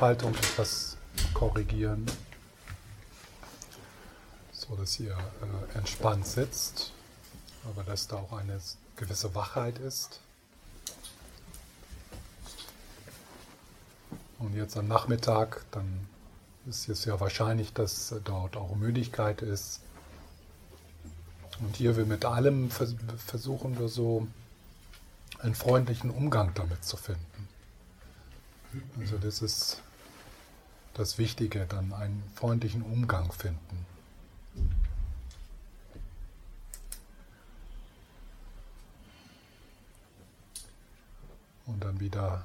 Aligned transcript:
Haltung 0.00 0.34
etwas 0.34 0.96
korrigieren, 1.34 2.06
so 4.52 4.74
dass 4.76 4.98
ihr 4.98 5.12
äh, 5.12 5.78
entspannt 5.78 6.26
sitzt, 6.26 6.92
aber 7.64 7.82
dass 7.82 8.06
da 8.06 8.16
auch 8.16 8.32
eine 8.32 8.58
gewisse 8.96 9.34
Wachheit 9.34 9.78
ist. 9.78 10.20
Und 14.38 14.54
jetzt 14.54 14.76
am 14.76 14.88
Nachmittag, 14.88 15.64
dann 15.70 16.08
ist 16.66 16.88
es 16.88 17.04
ja 17.04 17.20
wahrscheinlich, 17.20 17.74
dass 17.74 18.14
dort 18.24 18.56
auch 18.56 18.74
Müdigkeit 18.74 19.42
ist. 19.42 19.80
Und 21.60 21.76
hier 21.76 21.96
wir 21.98 22.06
mit 22.06 22.24
allem 22.24 22.70
versuchen 22.70 23.78
wir 23.78 23.88
so 23.88 24.26
einen 25.40 25.54
freundlichen 25.54 26.10
Umgang 26.10 26.54
damit 26.54 26.84
zu 26.84 26.96
finden. 26.96 27.48
Also 28.98 29.18
das 29.18 29.42
ist 29.42 29.82
das 30.94 31.18
Wichtige, 31.18 31.66
dann 31.66 31.92
einen 31.92 32.22
freundlichen 32.34 32.82
Umgang 32.82 33.32
finden. 33.32 33.86
Und 41.66 41.84
dann 41.84 42.00
wieder, 42.00 42.42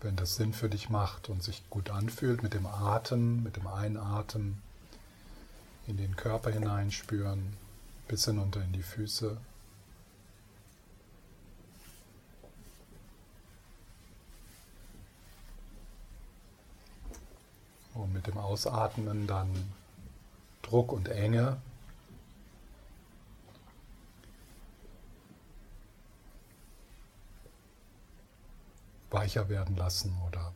wenn 0.00 0.16
das 0.16 0.36
Sinn 0.36 0.52
für 0.52 0.68
dich 0.68 0.90
macht 0.90 1.28
und 1.28 1.42
sich 1.42 1.62
gut 1.70 1.90
anfühlt, 1.90 2.42
mit 2.42 2.54
dem 2.54 2.66
Atem, 2.66 3.42
mit 3.42 3.56
dem 3.56 3.66
Einatmen 3.68 4.60
in 5.86 5.96
den 5.96 6.16
Körper 6.16 6.50
hineinspüren, 6.50 7.56
bis 8.08 8.24
hinunter 8.24 8.62
in 8.62 8.72
die 8.72 8.82
Füße. 8.82 9.36
Und 17.94 18.12
mit 18.12 18.26
dem 18.26 18.38
Ausatmen 18.38 19.26
dann 19.26 19.72
Druck 20.62 20.92
und 20.92 21.08
Enge. 21.08 21.56
weicher 29.14 29.48
werden 29.48 29.76
lassen 29.76 30.12
oder 30.26 30.52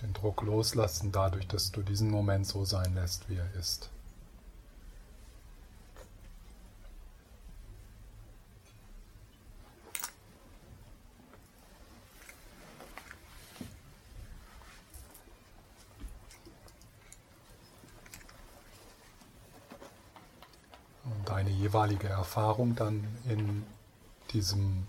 den 0.00 0.14
Druck 0.14 0.42
loslassen 0.42 1.12
dadurch, 1.12 1.46
dass 1.46 1.70
du 1.70 1.82
diesen 1.82 2.10
Moment 2.10 2.46
so 2.46 2.64
sein 2.64 2.94
lässt, 2.94 3.28
wie 3.28 3.36
er 3.36 3.54
ist. 3.54 3.90
Jeweilige 21.60 22.08
Erfahrung 22.08 22.74
dann 22.74 23.06
in 23.28 23.66
diesem 24.32 24.86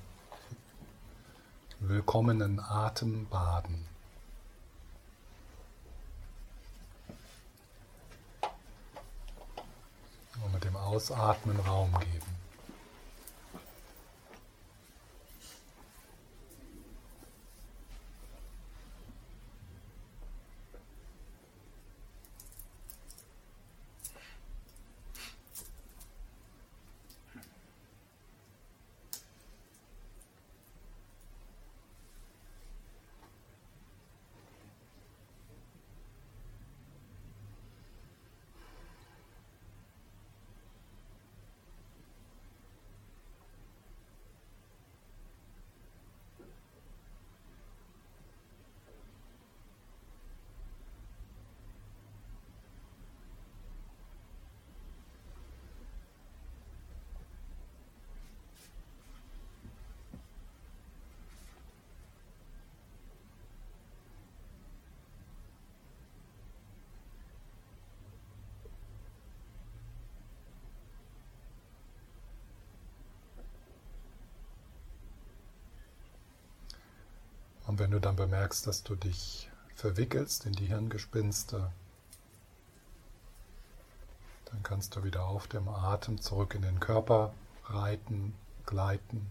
willkommenen 1.79 2.59
Atem 2.59 3.27
baden. 3.27 3.85
Und 10.43 10.53
mit 10.53 10.63
dem 10.63 10.75
Ausatmen 10.75 11.59
Raum 11.59 11.91
geben. 11.99 12.40
Und 77.71 77.79
wenn 77.79 77.91
du 77.91 78.01
dann 78.01 78.17
bemerkst, 78.17 78.67
dass 78.67 78.83
du 78.83 78.95
dich 78.97 79.49
verwickelst 79.75 80.45
in 80.45 80.51
die 80.51 80.65
Hirngespinste, 80.65 81.71
dann 84.43 84.61
kannst 84.61 84.97
du 84.97 85.05
wieder 85.05 85.23
auf 85.23 85.47
dem 85.47 85.69
Atem 85.69 86.19
zurück 86.19 86.53
in 86.53 86.63
den 86.63 86.81
Körper 86.81 87.33
reiten, 87.63 88.33
gleiten. 88.65 89.25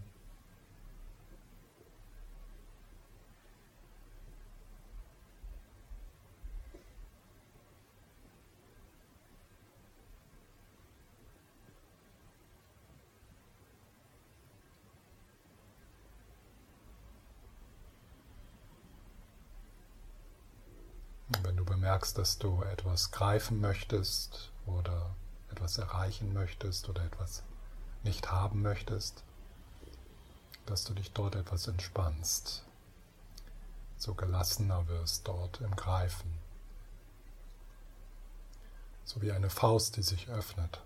Merkst, 22.01 22.17
dass 22.17 22.39
du 22.39 22.63
etwas 22.63 23.11
greifen 23.11 23.61
möchtest 23.61 24.51
oder 24.65 25.15
etwas 25.51 25.77
erreichen 25.77 26.33
möchtest 26.33 26.89
oder 26.89 27.05
etwas 27.05 27.43
nicht 28.05 28.31
haben 28.31 28.63
möchtest, 28.63 29.23
dass 30.65 30.85
du 30.85 30.95
dich 30.95 31.13
dort 31.13 31.35
etwas 31.35 31.69
entspannst, 31.69 32.65
so 33.99 34.15
gelassener 34.15 34.89
wirst 34.89 35.29
dort 35.29 35.61
im 35.61 35.77
Greifen, 35.77 36.39
so 39.05 39.21
wie 39.21 39.33
eine 39.33 39.51
Faust, 39.51 39.99
die 39.99 40.03
sich 40.03 40.31
öffnet. 40.31 40.81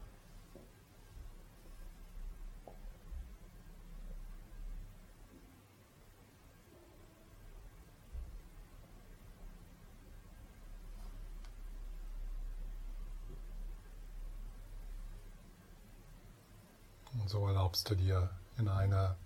Und 17.25 17.31
so 17.31 17.54
erlaubst 17.65 17.89
du 17.89 17.95
dir 17.95 18.29
in 18.59 18.69
eine 18.69 19.17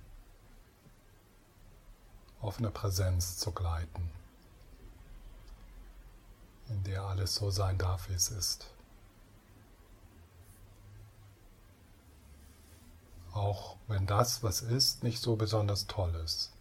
offene 2.40 2.70
Präsenz 2.70 3.37
zu 3.37 3.50
gleiten, 3.50 4.12
in 6.69 6.85
der 6.85 7.02
alles 7.02 7.35
so 7.35 7.50
sein 7.50 7.79
darf, 7.79 8.08
wie 8.08 8.12
es 8.12 8.29
ist. 8.31 8.70
Auch 13.32 13.76
wenn 13.88 14.06
das, 14.06 14.44
was 14.44 14.62
ist, 14.62 15.02
nicht 15.02 15.20
so 15.20 15.35
besonders 15.35 15.88
toll 15.88 16.14
ist. 16.25 16.52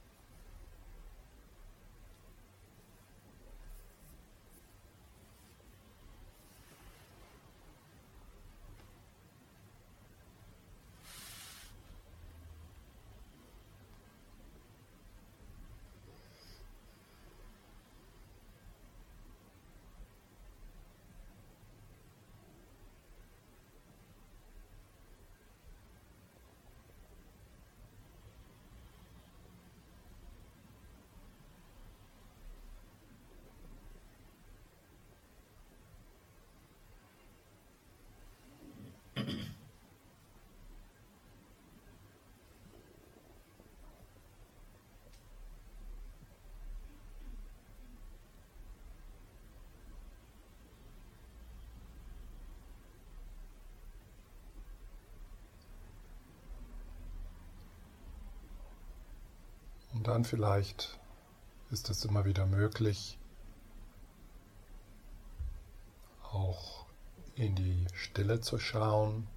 Dann 60.18 60.26
vielleicht 60.26 60.98
ist 61.70 61.92
es 61.92 62.04
immer 62.04 62.26
wieder 62.26 62.48
möglich, 62.48 63.20
auch 66.24 66.88
in 67.36 67.54
die 67.54 67.86
Stille 67.94 68.42
zu 68.42 68.58
schauen, 68.58 69.28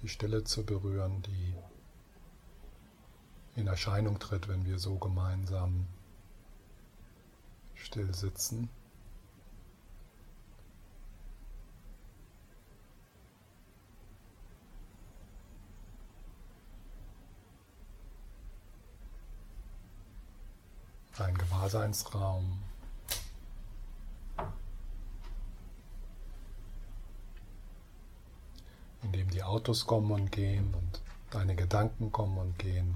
die 0.00 0.08
Stille 0.08 0.44
zu 0.44 0.64
berühren, 0.64 1.22
die 1.22 1.54
in 3.56 3.66
Erscheinung 3.66 4.20
tritt, 4.20 4.46
wenn 4.46 4.64
wir 4.64 4.78
so 4.78 4.98
gemeinsam 4.98 5.88
still 7.74 8.14
sitzen. 8.14 8.68
Ein 21.18 21.36
Gewahrseinsraum. 21.36 22.62
in 29.02 29.12
dem 29.12 29.30
die 29.30 29.42
Autos 29.42 29.86
kommen 29.86 30.10
und 30.12 30.30
gehen 30.30 30.72
und 30.74 31.02
deine 31.30 31.54
Gedanken 31.54 32.12
kommen 32.12 32.38
und 32.38 32.58
gehen. 32.58 32.94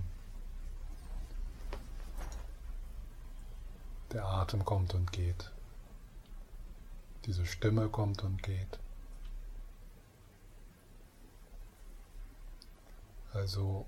Der 4.13 4.25
Atem 4.25 4.65
kommt 4.65 4.95
und 4.95 5.13
geht. 5.13 5.51
Diese 7.27 7.45
Stimme 7.45 7.89
kommt 7.89 8.23
und 8.23 8.43
geht. 8.43 8.79
Also 13.33 13.85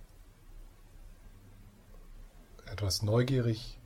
etwas 2.67 3.03
neugierig 3.03 3.78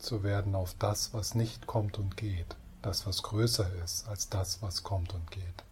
zu 0.00 0.22
werden 0.22 0.54
auf 0.54 0.74
das, 0.78 1.12
was 1.14 1.34
nicht 1.34 1.66
kommt 1.66 1.98
und 1.98 2.16
geht, 2.16 2.56
das, 2.82 3.06
was 3.06 3.22
größer 3.22 3.70
ist 3.84 4.08
als 4.08 4.28
das, 4.28 4.62
was 4.62 4.82
kommt 4.82 5.14
und 5.14 5.30
geht. 5.30 5.64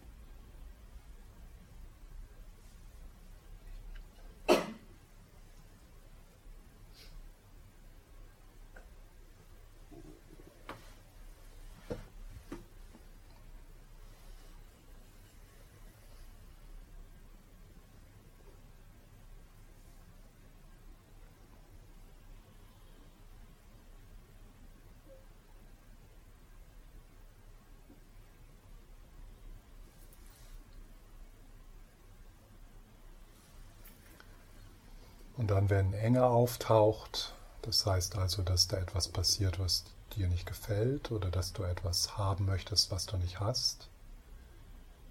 Und 35.39 35.51
wenn 35.69 35.93
Enge 35.93 36.25
auftaucht, 36.25 37.33
das 37.61 37.85
heißt 37.85 38.17
also, 38.17 38.41
dass 38.41 38.67
da 38.67 38.77
etwas 38.77 39.07
passiert, 39.07 39.59
was 39.59 39.85
dir 40.15 40.27
nicht 40.27 40.45
gefällt 40.45 41.11
oder 41.11 41.29
dass 41.29 41.53
du 41.53 41.63
etwas 41.63 42.17
haben 42.17 42.45
möchtest, 42.45 42.91
was 42.91 43.05
du 43.05 43.17
nicht 43.17 43.39
hast, 43.39 43.89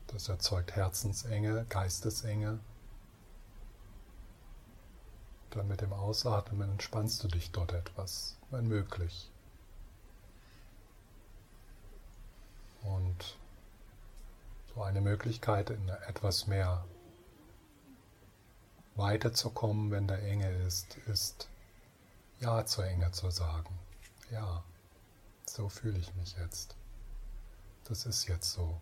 das 0.09 0.29
erzeugt 0.29 0.75
Herzensenge, 0.75 1.67
Geistesenge. 1.69 2.59
Dann 5.51 5.69
mit 5.69 5.81
dem 5.81 5.93
Ausatmen 5.93 6.71
entspannst 6.71 7.23
du 7.23 7.29
dich 7.29 7.53
dort 7.53 7.73
etwas, 7.73 8.37
wenn 8.51 8.67
möglich. 8.67 9.31
Und 12.83 13.37
so 14.75 14.83
eine 14.83 15.01
Möglichkeit 15.01 15.71
in 15.71 15.89
etwas 15.89 16.47
mehr 16.47 16.85
weiterzukommen, 18.99 19.91
wenn 19.91 20.07
da 20.07 20.17
Enge 20.17 20.51
ist, 20.67 20.97
ist 21.07 21.49
Ja 22.41 22.67
zur 22.67 22.85
Enge 22.85 23.11
zu 23.13 23.31
sagen. 23.31 23.79
Ja, 24.31 24.63
so 25.47 25.69
fühle 25.69 25.99
ich 25.99 26.15
mich 26.15 26.37
jetzt. 26.37 26.77
Das 27.85 28.05
ist 28.05 28.29
jetzt 28.29 28.53
so. 28.53 28.81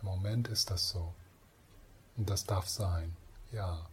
Im 0.00 0.06
Moment 0.06 0.48
ist 0.48 0.70
das 0.70 0.88
so. 0.88 1.14
Und 2.16 2.28
das 2.28 2.44
darf 2.44 2.68
sein. 2.68 3.16
Ja. 3.52 3.86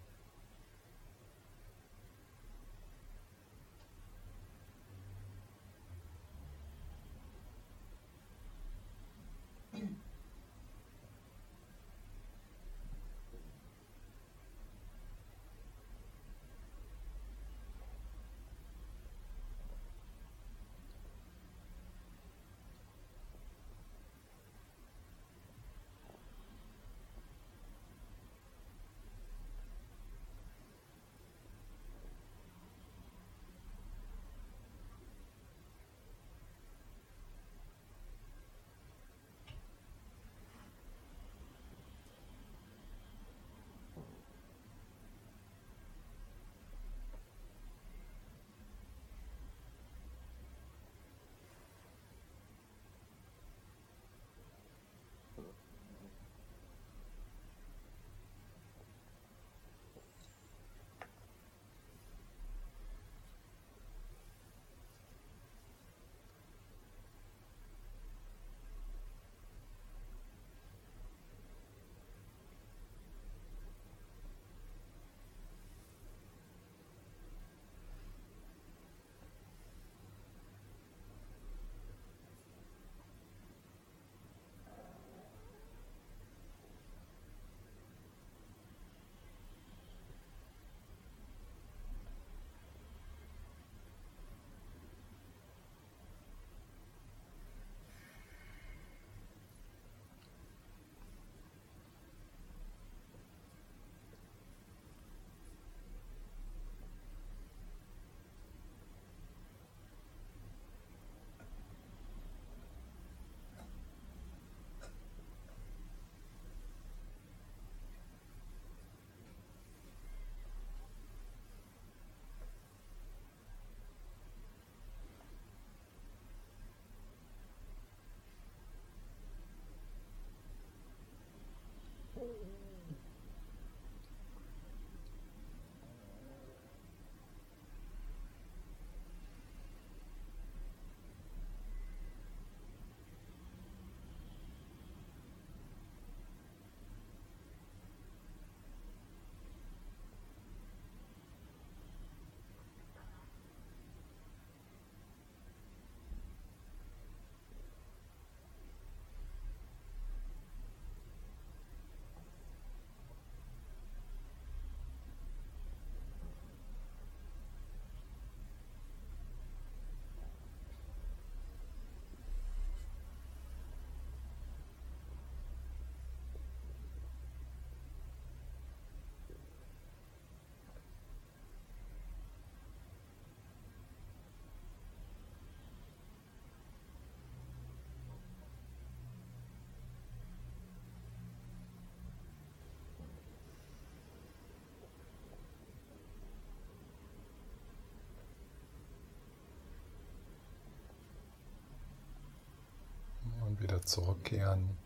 Wieder 203.69 203.81
zurückkehren. 203.83 204.77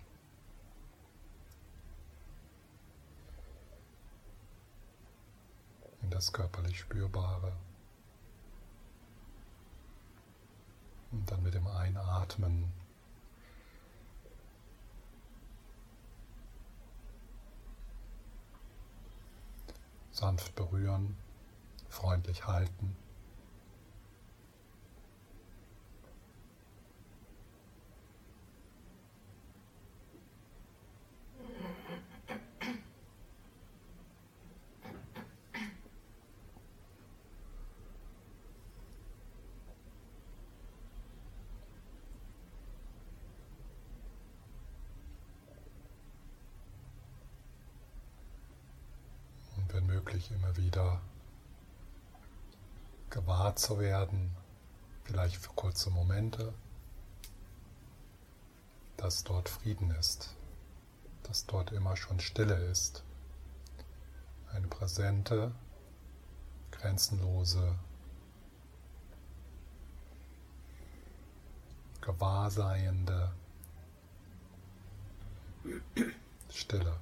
In 6.02 6.10
das 6.10 6.34
körperlich 6.34 6.80
Spürbare. 6.80 7.54
Und 11.12 11.32
dann 11.32 11.44
mit 11.44 11.54
dem 11.54 11.68
Einatmen 11.68 12.74
sanft 20.12 20.56
berühren, 20.56 21.16
freundlich 21.88 22.46
halten. 22.46 22.98
Möglich 49.94 50.32
immer 50.32 50.58
wieder 50.58 51.02
gewahr 53.12 53.56
zu 53.56 53.80
werden, 53.80 54.36
vielleicht 55.04 55.38
für 55.38 55.54
kurze 55.54 55.92
Momente, 55.92 56.52
dass 58.98 59.24
dort 59.24 59.50
Frieden 59.50 59.92
ist, 59.92 60.36
dass 61.24 61.46
dort 61.46 61.72
immer 61.72 61.96
schon 61.96 62.20
Stille 62.20 62.56
ist, 62.72 63.04
eine 64.52 64.68
präsente, 64.68 65.52
grenzenlose, 66.72 67.76
gewahrseiende 72.02 73.32
Stille. 76.50 76.98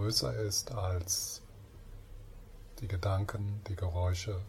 Größer 0.00 0.34
ist 0.34 0.72
als 0.72 1.42
die 2.78 2.88
Gedanken, 2.88 3.62
die 3.68 3.76
Geräusche, 3.76 4.40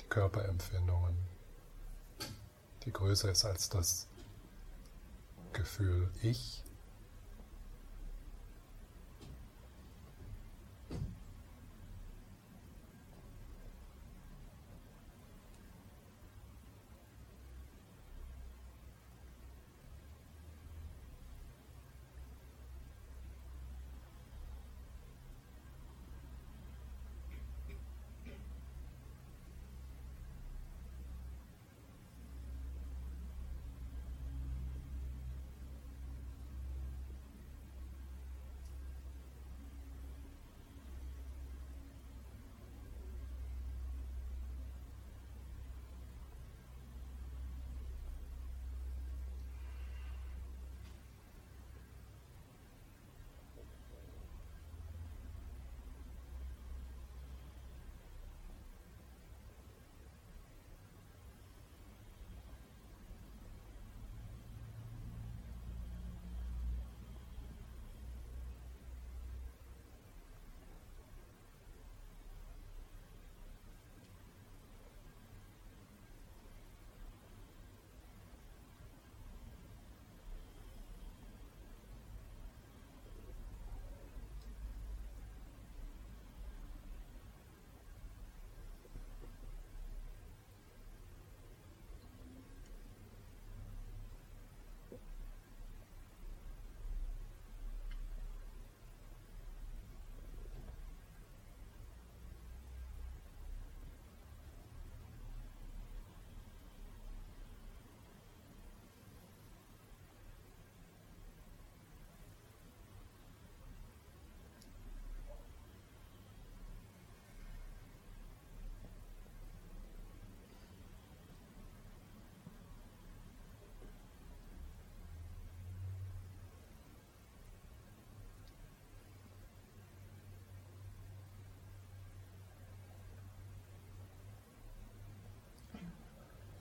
die 0.00 0.06
Körperempfindungen, 0.08 1.16
die 2.84 2.92
größer 2.92 3.28
ist 3.28 3.44
als 3.44 3.68
das 3.68 4.06
Gefühl 5.52 6.08
Ich 6.22 6.62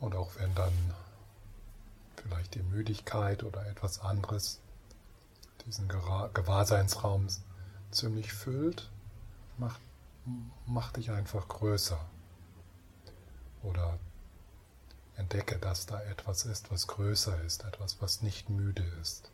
Und 0.05 0.13
auch 0.13 0.29
wenn 0.38 0.53
dann 0.53 0.71
vielleicht 2.15 2.53
die 2.53 2.62
Müdigkeit 2.62 3.43
oder 3.43 3.65
etwas 3.65 4.01
anderes 4.01 4.59
diesen 5.65 5.88
Gewahrseinsraum 5.88 7.25
ziemlich 7.89 8.31
füllt, 8.31 8.91
mach, 9.57 9.79
mach 10.67 10.91
dich 10.91 11.09
einfach 11.09 11.47
größer. 11.47 12.00
Oder 13.63 13.97
entdecke, 15.15 15.57
dass 15.57 15.88
da 15.88 16.00
etwas 16.03 16.45
ist, 16.45 16.69
was 16.69 16.85
größer 16.85 17.41
ist, 17.41 17.63
etwas, 17.63 18.00
was 18.00 18.21
nicht 18.21 18.47
müde 18.47 18.83
ist. 19.01 19.31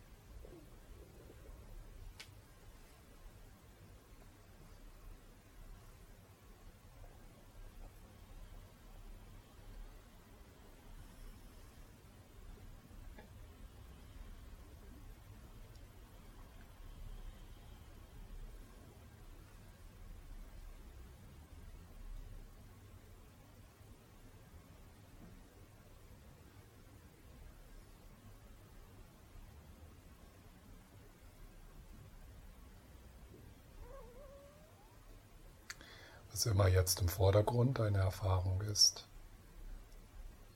Was 36.41 36.48
immer 36.48 36.67
jetzt 36.67 37.00
im 37.01 37.07
Vordergrund 37.07 37.79
eine 37.79 38.00
Erfahrung 38.00 38.62
ist, 38.62 39.05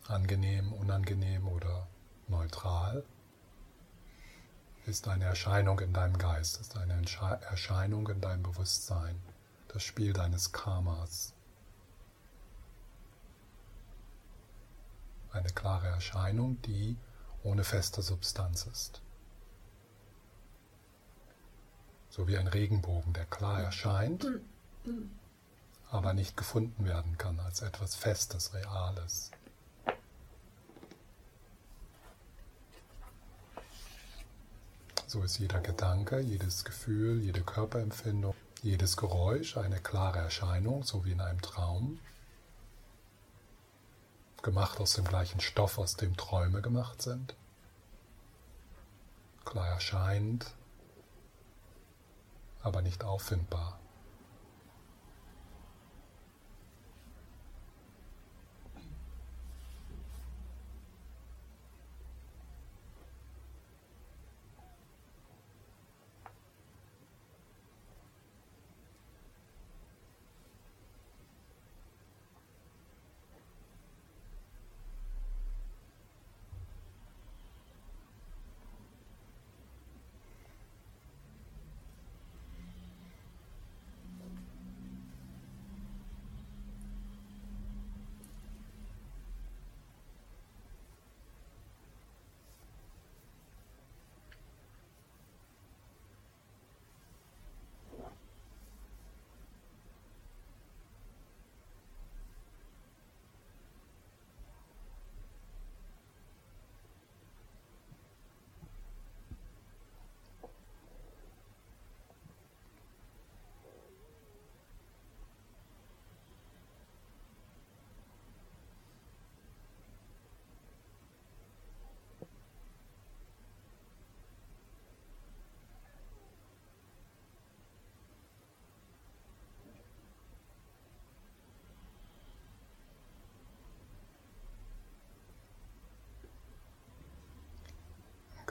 angenehm, 0.08 0.74
unangenehm 0.74 1.48
oder 1.48 1.88
neutral, 2.28 3.04
ist 4.88 5.08
eine 5.08 5.26
Erscheinung 5.26 5.80
in 5.82 5.94
deinem 5.94 6.18
Geist, 6.18 6.60
ist 6.60 6.76
eine 6.76 6.94
Erscheinung 6.96 8.08
in 8.08 8.20
deinem 8.20 8.42
Bewusstsein, 8.42 9.22
das 9.68 9.84
Spiel 9.84 10.12
deines 10.12 10.52
Karmas. 10.52 11.36
Eine 15.34 15.50
klare 15.50 15.90
Erscheinung, 15.90 16.60
die 16.64 16.98
ohne 17.44 17.64
feste 17.64 18.02
Substanz 18.02 18.66
ist. 18.66 19.04
So 22.10 22.28
wie 22.28 22.40
ein 22.40 22.48
Regenbogen, 22.48 23.14
der 23.14 23.26
klar 23.26 23.62
erscheint, 23.62 24.26
aber 25.92 26.14
nicht 26.14 26.36
gefunden 26.38 26.86
werden 26.86 27.18
kann 27.18 27.40
als 27.40 27.62
etwas 27.62 27.96
Festes, 27.96 28.54
Reales. 28.54 29.32
So 35.08 35.24
ist 35.24 35.38
jeder 35.38 35.62
Gedanke, 35.62 36.20
jedes 36.20 36.66
Gefühl, 36.66 37.22
jede 37.22 37.42
Körperempfindung, 37.42 38.36
jedes 38.62 38.98
Geräusch 38.98 39.56
eine 39.56 39.80
klare 39.80 40.20
Erscheinung, 40.20 40.84
so 40.84 41.06
wie 41.06 41.12
in 41.14 41.22
einem 41.22 41.42
Traum. 41.42 42.00
Gemacht 44.42 44.80
aus 44.80 44.94
dem 44.94 45.06
gleichen 45.06 45.40
Stoff, 45.40 45.78
aus 45.78 45.96
dem 45.96 46.18
Träume 46.18 46.62
gemacht 46.62 47.02
sind. 47.02 47.36
Klar 49.46 49.70
erscheint, 49.70 50.52
aber 52.62 52.82
nicht 52.82 53.04
auffindbar. 53.04 53.80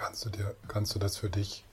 Kannst 0.04 0.26
du, 0.26 0.28
dir, 0.28 0.54
kannst 0.68 0.94
du 0.94 0.98
das 0.98 1.16
für 1.16 1.30
dich 1.30 1.64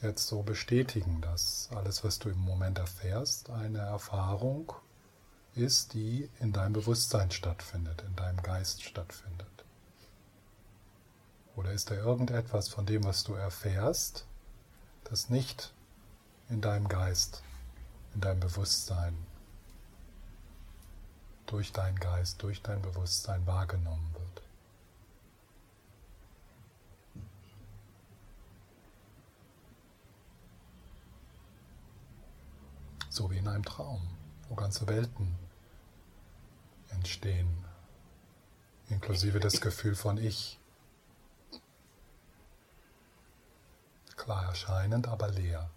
jetzt 0.00 0.26
so 0.26 0.42
bestätigen, 0.42 1.20
dass 1.20 1.68
alles, 1.76 2.02
was 2.02 2.18
du 2.18 2.30
im 2.30 2.38
Moment 2.38 2.78
erfährst, 2.78 3.50
eine 3.50 3.80
Erfahrung 3.80 4.72
ist, 5.54 5.92
die 5.92 6.30
in 6.40 6.54
deinem 6.54 6.72
Bewusstsein 6.72 7.30
stattfindet, 7.30 8.02
in 8.06 8.16
deinem 8.16 8.40
Geist 8.42 8.82
stattfindet? 8.82 9.66
Oder 11.54 11.72
ist 11.72 11.90
da 11.90 11.96
irgendetwas 11.96 12.70
von 12.70 12.86
dem, 12.86 13.04
was 13.04 13.24
du 13.24 13.34
erfährst, 13.34 14.24
das 15.04 15.28
nicht 15.28 15.74
in 16.48 16.62
deinem 16.62 16.88
Geist, 16.88 17.42
in 18.14 18.22
deinem 18.22 18.40
Bewusstsein, 18.40 19.14
durch 21.44 21.72
deinen 21.72 22.00
Geist, 22.00 22.42
durch 22.42 22.62
dein 22.62 22.80
Bewusstsein 22.80 23.46
wahrgenommen 23.46 24.14
wird? 24.14 24.49
So 33.20 33.30
wie 33.30 33.36
in 33.36 33.48
einem 33.48 33.66
Traum, 33.66 34.00
wo 34.48 34.54
ganze 34.54 34.86
Welten 34.86 35.36
entstehen, 36.88 37.66
inklusive 38.88 39.40
das 39.40 39.60
Gefühl 39.60 39.94
von 39.94 40.16
Ich. 40.16 40.58
Klar 44.16 44.46
erscheinend, 44.46 45.06
aber 45.06 45.28
leer. 45.28 45.68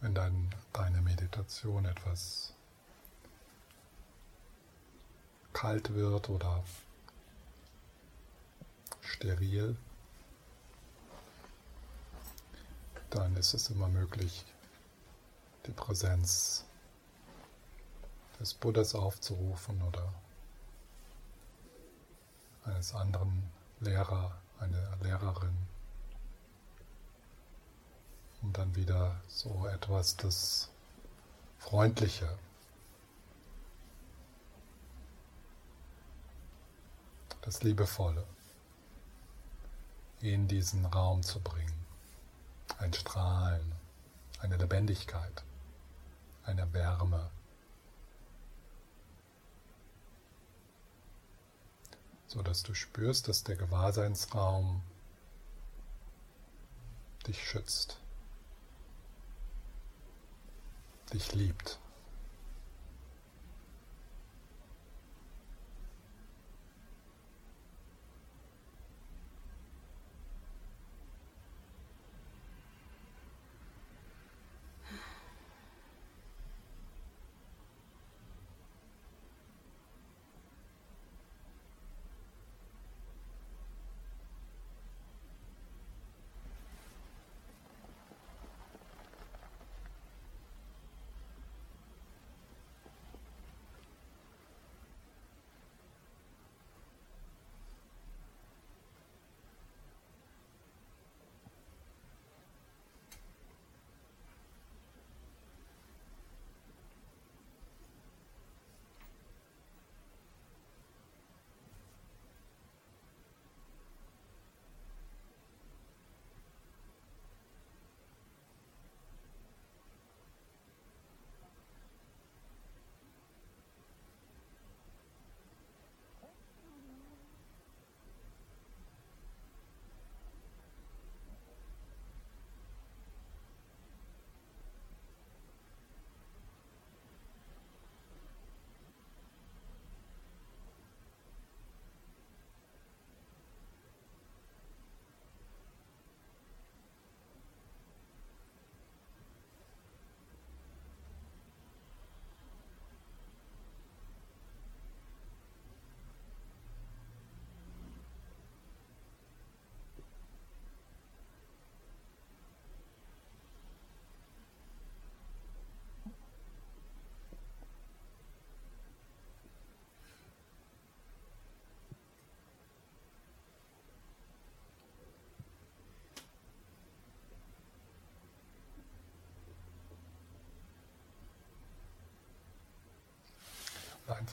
Wenn 0.00 0.14
dein, 0.14 0.54
deine 0.72 1.00
Meditation 1.00 1.84
etwas 1.84 2.52
kalt 5.52 5.94
wird 5.94 6.28
oder 6.28 6.62
steril, 9.00 9.76
dann 13.10 13.36
ist 13.36 13.54
es 13.54 13.70
immer 13.70 13.88
möglich, 13.88 14.44
die 15.66 15.72
Präsenz 15.72 16.64
des 18.38 18.52
Buddhas 18.54 18.94
aufzurufen 18.94 19.80
oder 19.82 20.12
eines 22.64 22.94
anderen 22.94 23.50
Lehrer, 23.80 24.36
einer 24.60 24.96
Lehrerin. 25.02 25.56
Und 28.46 28.56
dann 28.58 28.76
wieder 28.76 29.20
so 29.26 29.66
etwas 29.66 30.16
das 30.16 30.68
Freundliche, 31.58 32.38
das 37.42 37.64
Liebevolle 37.64 38.24
in 40.20 40.46
diesen 40.46 40.86
Raum 40.86 41.24
zu 41.24 41.40
bringen. 41.40 41.74
Ein 42.78 42.92
Strahlen, 42.92 43.72
eine 44.38 44.56
Lebendigkeit, 44.58 45.42
eine 46.44 46.72
Wärme. 46.72 47.28
so 52.28 52.42
dass 52.42 52.62
du 52.62 52.74
spürst, 52.74 53.28
dass 53.28 53.44
der 53.44 53.56
Gewahrseinsraum 53.56 54.82
dich 57.26 57.42
schützt, 57.42 57.98
dich 61.12 61.34
liebt. 61.34 61.78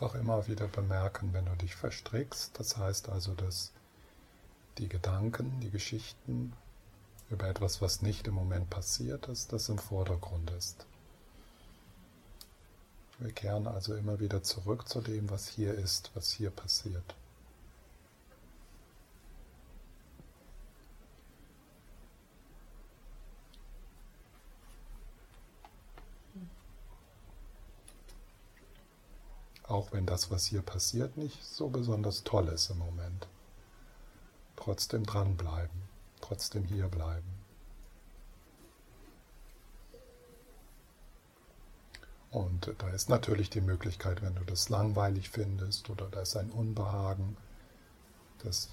Einfach 0.03 0.19
immer 0.19 0.47
wieder 0.47 0.67
bemerken, 0.67 1.29
wenn 1.31 1.45
du 1.45 1.55
dich 1.55 1.75
verstrickst. 1.75 2.59
Das 2.59 2.75
heißt 2.75 3.07
also, 3.07 3.33
dass 3.35 3.71
die 4.77 4.89
Gedanken, 4.89 5.61
die 5.61 5.69
Geschichten 5.69 6.51
über 7.29 7.47
etwas, 7.47 7.81
was 7.81 8.01
nicht 8.01 8.27
im 8.27 8.33
Moment 8.33 8.69
passiert 8.69 9.29
ist, 9.29 9.53
das 9.53 9.69
im 9.69 9.77
Vordergrund 9.77 10.51
ist. 10.51 10.85
Wir 13.19 13.31
kehren 13.31 13.65
also 13.65 13.95
immer 13.95 14.19
wieder 14.19 14.43
zurück 14.43 14.89
zu 14.89 14.99
dem, 14.99 15.29
was 15.29 15.47
hier 15.47 15.73
ist, 15.73 16.11
was 16.15 16.31
hier 16.31 16.49
passiert. 16.49 17.15
Auch 29.73 29.91
wenn 29.91 30.05
das, 30.05 30.29
was 30.29 30.45
hier 30.45 30.61
passiert, 30.61 31.17
nicht 31.17 31.43
so 31.43 31.67
besonders 31.67 32.23
toll 32.23 32.47
ist 32.49 32.69
im 32.69 32.77
Moment. 32.77 33.27
Trotzdem 34.55 35.03
dranbleiben, 35.03 35.81
trotzdem 36.21 36.63
hier 36.63 36.87
bleiben. 36.89 37.33
Und 42.29 42.75
da 42.77 42.87
ist 42.89 43.09
natürlich 43.09 43.49
die 43.49 43.61
Möglichkeit, 43.61 44.21
wenn 44.21 44.35
du 44.35 44.43
das 44.43 44.69
langweilig 44.69 45.31
findest 45.31 45.89
oder 45.89 46.07
da 46.07 46.21
ist 46.21 46.37
ein 46.37 46.51
Unbehagen, 46.51 47.35
dass 48.43 48.69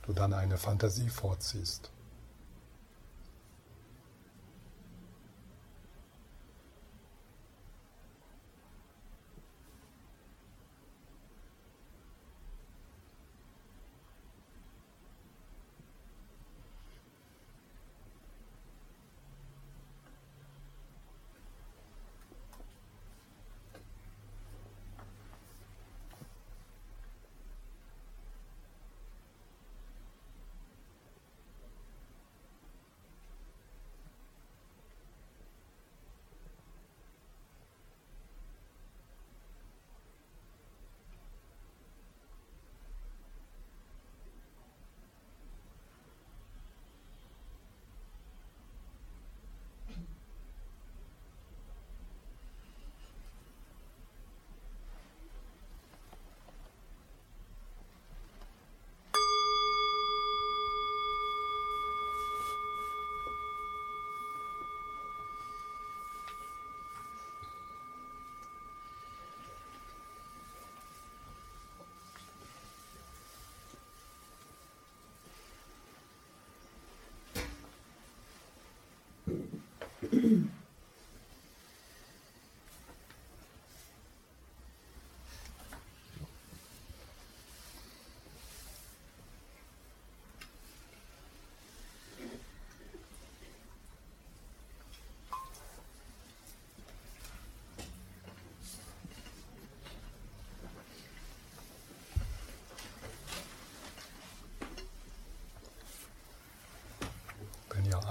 du 0.00 0.14
dann 0.14 0.32
eine 0.32 0.56
Fantasie 0.56 1.10
vorziehst. 1.10 1.90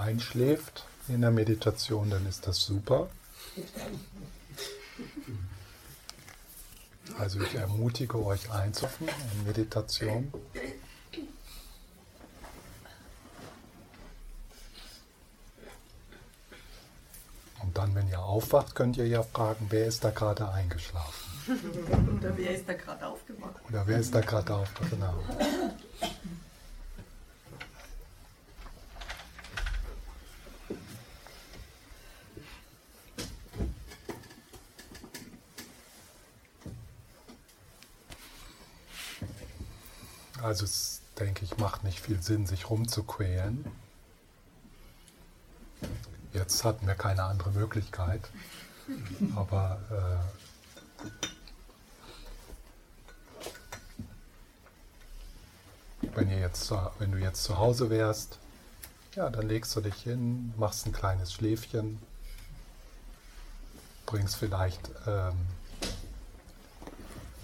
Einschläft 0.06 0.84
in 1.08 1.20
der 1.20 1.30
Meditation, 1.30 2.10
dann 2.10 2.26
ist 2.26 2.46
das 2.46 2.60
super. 2.60 3.08
Also 7.18 7.40
ich 7.40 7.54
ermutige 7.54 8.24
euch 8.24 8.50
einzufen 8.50 9.08
in 9.08 9.46
Meditation. 9.46 10.32
Und 17.62 17.76
dann, 17.76 17.94
wenn 17.94 18.08
ihr 18.08 18.20
aufwacht, 18.20 18.74
könnt 18.74 18.96
ihr 18.96 19.08
ja 19.08 19.22
fragen, 19.22 19.66
wer 19.70 19.86
ist 19.86 20.04
da 20.04 20.10
gerade 20.10 20.48
eingeschlafen? 20.48 21.26
Oder 22.18 22.36
wer 22.36 22.54
ist 22.54 22.68
da 22.68 22.74
gerade 22.74 23.06
aufgewacht? 23.06 23.54
Oder 23.68 23.86
wer 23.86 23.98
ist 23.98 24.14
da 24.14 24.20
gerade 24.20 24.54
aufgewacht? 24.54 24.90
Genau. 24.90 25.14
Also 40.46 40.64
es, 40.64 41.02
denke 41.18 41.44
ich, 41.44 41.58
macht 41.58 41.82
nicht 41.82 41.98
viel 41.98 42.22
Sinn, 42.22 42.46
sich 42.46 42.70
rumzuquälen. 42.70 43.64
Jetzt 46.32 46.62
hatten 46.62 46.86
wir 46.86 46.94
keine 46.94 47.24
andere 47.24 47.50
Möglichkeit. 47.50 48.20
Aber 49.34 49.80
äh, 49.90 50.18
wenn, 56.14 56.30
ihr 56.30 56.38
jetzt, 56.38 56.72
wenn 57.00 57.10
du 57.10 57.18
jetzt 57.18 57.42
zu 57.42 57.58
Hause 57.58 57.90
wärst, 57.90 58.38
ja, 59.16 59.28
dann 59.30 59.48
legst 59.48 59.74
du 59.74 59.80
dich 59.80 59.96
hin, 59.96 60.54
machst 60.56 60.86
ein 60.86 60.92
kleines 60.92 61.32
Schläfchen, 61.32 62.00
bringst 64.04 64.36
vielleicht 64.36 64.92
ähm, 65.08 65.34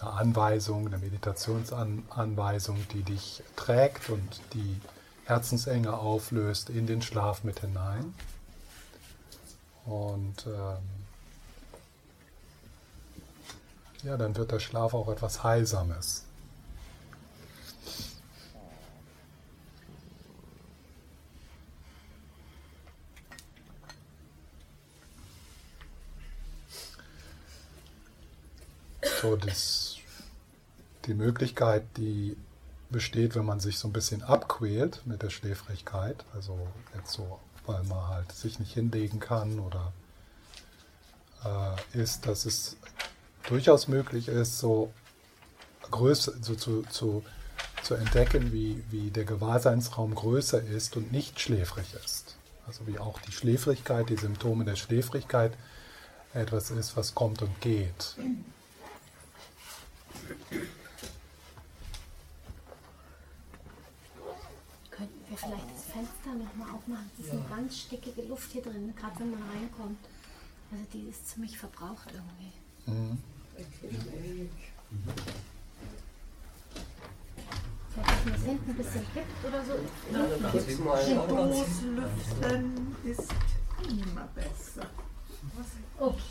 eine 0.03 0.12
Anweisung, 0.12 0.87
eine 0.87 0.99
Meditationsanweisung, 0.99 2.87
die 2.93 3.03
dich 3.03 3.43
trägt 3.57 4.11
und 4.11 4.41
die 4.53 4.81
Herzensenge 5.25 5.95
auflöst 5.97 6.71
in 6.71 6.87
den 6.87 7.03
Schlaf 7.03 7.45
mit 7.45 7.61
hinein. 7.61 8.15
Und 9.85 10.47
ähm, 10.47 10.79
ja, 14.03 14.17
dann 14.17 14.37
wird 14.37 14.51
der 14.53 14.61
Schlaf 14.61 14.95
auch 14.95 15.09
etwas 15.09 15.43
Heilsames. 15.43 16.25
So, 29.21 29.37
das, 29.37 29.82
die 31.07 31.15
Möglichkeit, 31.15 31.85
die 31.97 32.37
besteht, 32.91 33.35
wenn 33.35 33.45
man 33.45 33.61
sich 33.61 33.79
so 33.79 33.88
ein 33.88 33.93
bisschen 33.93 34.23
abquält 34.23 35.03
mit 35.07 35.23
der 35.23 35.31
Schläfrigkeit, 35.31 36.25
also 36.35 36.59
jetzt 36.95 37.12
so, 37.12 37.38
weil 37.67 37.83
man 37.85 38.09
halt 38.09 38.33
sich 38.33 38.59
nicht 38.59 38.75
hinlegen 38.75 39.19
kann 39.19 39.59
oder 39.59 39.93
äh, 41.45 41.99
ist, 41.99 42.27
dass 42.27 42.45
es 42.45 42.77
durchaus 43.49 43.88
möglich 43.88 44.29
ist, 44.29 44.59
so, 44.59 44.93
Größe, 45.91 46.38
so 46.41 46.55
zu, 46.55 46.83
zu, 46.83 47.23
zu 47.83 47.95
entdecken, 47.95 48.53
wie, 48.53 48.83
wie 48.91 49.11
der 49.11 49.25
Gewahrseinsraum 49.25 50.15
größer 50.15 50.62
ist 50.62 50.97
und 50.97 51.12
nicht 51.12 51.41
schläfrig 51.41 51.87
ist. 52.05 52.37
Also 52.67 52.87
wie 52.87 52.99
auch 52.99 53.21
die 53.21 53.33
Schläfrigkeit, 53.33 54.09
die 54.09 54.17
Symptome 54.17 54.65
der 54.65 54.77
Schläfrigkeit 54.77 55.53
etwas 56.33 56.71
ist, 56.71 56.97
was 56.97 57.15
kommt 57.15 57.43
und 57.43 57.61
geht. 57.61 58.17
Könnten 64.91 65.31
wir 65.31 65.32
vielleicht 65.42 65.70
das 65.74 65.85
Fenster 65.85 66.35
nochmal 66.35 66.74
aufmachen? 66.74 67.11
Es 67.18 67.26
ist 67.26 67.33
eine 67.33 67.42
ganz 67.48 67.78
stickige 67.78 68.22
Luft 68.22 68.50
hier 68.52 68.62
drin, 68.62 68.94
gerade 68.96 69.18
wenn 69.20 69.31
man 69.31 69.42
reinkommt. 69.42 69.98
Also 70.70 70.85
die 70.92 71.09
ist 71.11 71.28
ziemlich 71.28 71.59
verbraucht 71.59 72.09
irgendwie. 72.12 72.52
Mhm. 72.87 73.18
Vielleicht, 77.92 78.09
dass 78.09 78.24
man 78.24 78.35
es 78.35 78.42
hinten 78.42 78.70
ein 78.70 78.76
bisschen 78.76 79.07
kippt 79.12 79.44
oder 79.46 79.64
so. 79.64 79.74
Stoßlüften 81.26 82.96
ist 83.05 83.28
immer 83.88 84.28
besser. 84.35 84.87
Okay. 85.98 86.24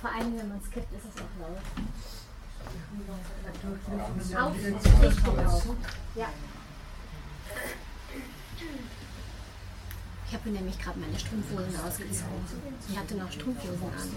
Vor 0.00 0.10
allem, 0.12 0.38
wenn 0.38 0.48
man 0.48 0.60
es 0.62 0.70
kippt, 0.70 0.92
ist 0.92 1.04
es 1.04 1.20
auch 1.20 1.34
laut. 1.40 1.58
Auf, 4.36 4.54
Richtung 5.02 5.38
auf. 5.46 5.66
Ja. 6.14 6.28
Ich 10.30 10.36
habe 10.36 10.50
nämlich 10.50 10.78
gerade 10.78 10.96
meine 11.00 11.18
Strumpfhosen 11.18 11.74
ausgezogen. 11.84 12.46
Ich 12.88 12.96
hatte 12.96 13.16
noch 13.16 13.32
Strumpfhosen 13.32 13.82
an. 13.82 14.08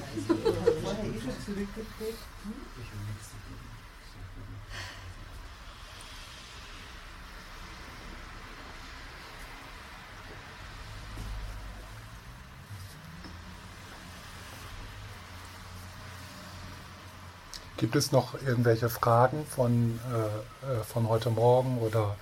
Gibt 17.78 17.96
es 17.96 18.12
noch 18.12 18.36
irgendwelche 18.46 18.88
Fragen 18.88 19.48
von, 19.48 20.00
äh, 20.14 20.80
äh 20.80 20.84
von 20.84 21.10
heute 21.10 21.32
Morgen 21.32 21.80
oder 21.80 22.16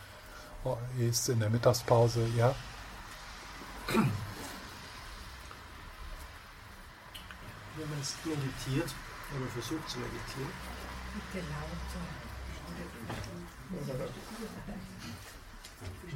ist 1.00 1.30
in 1.30 1.40
der 1.40 1.50
Mittagspause? 1.50 2.28
Ja? 2.38 2.54
Wenn 3.88 4.00
man 7.90 7.98
jetzt 7.98 8.26
meditiert 8.26 8.94
oder 9.36 9.48
versucht 9.54 9.90
zu 9.90 10.00
meditieren, 10.00 10.52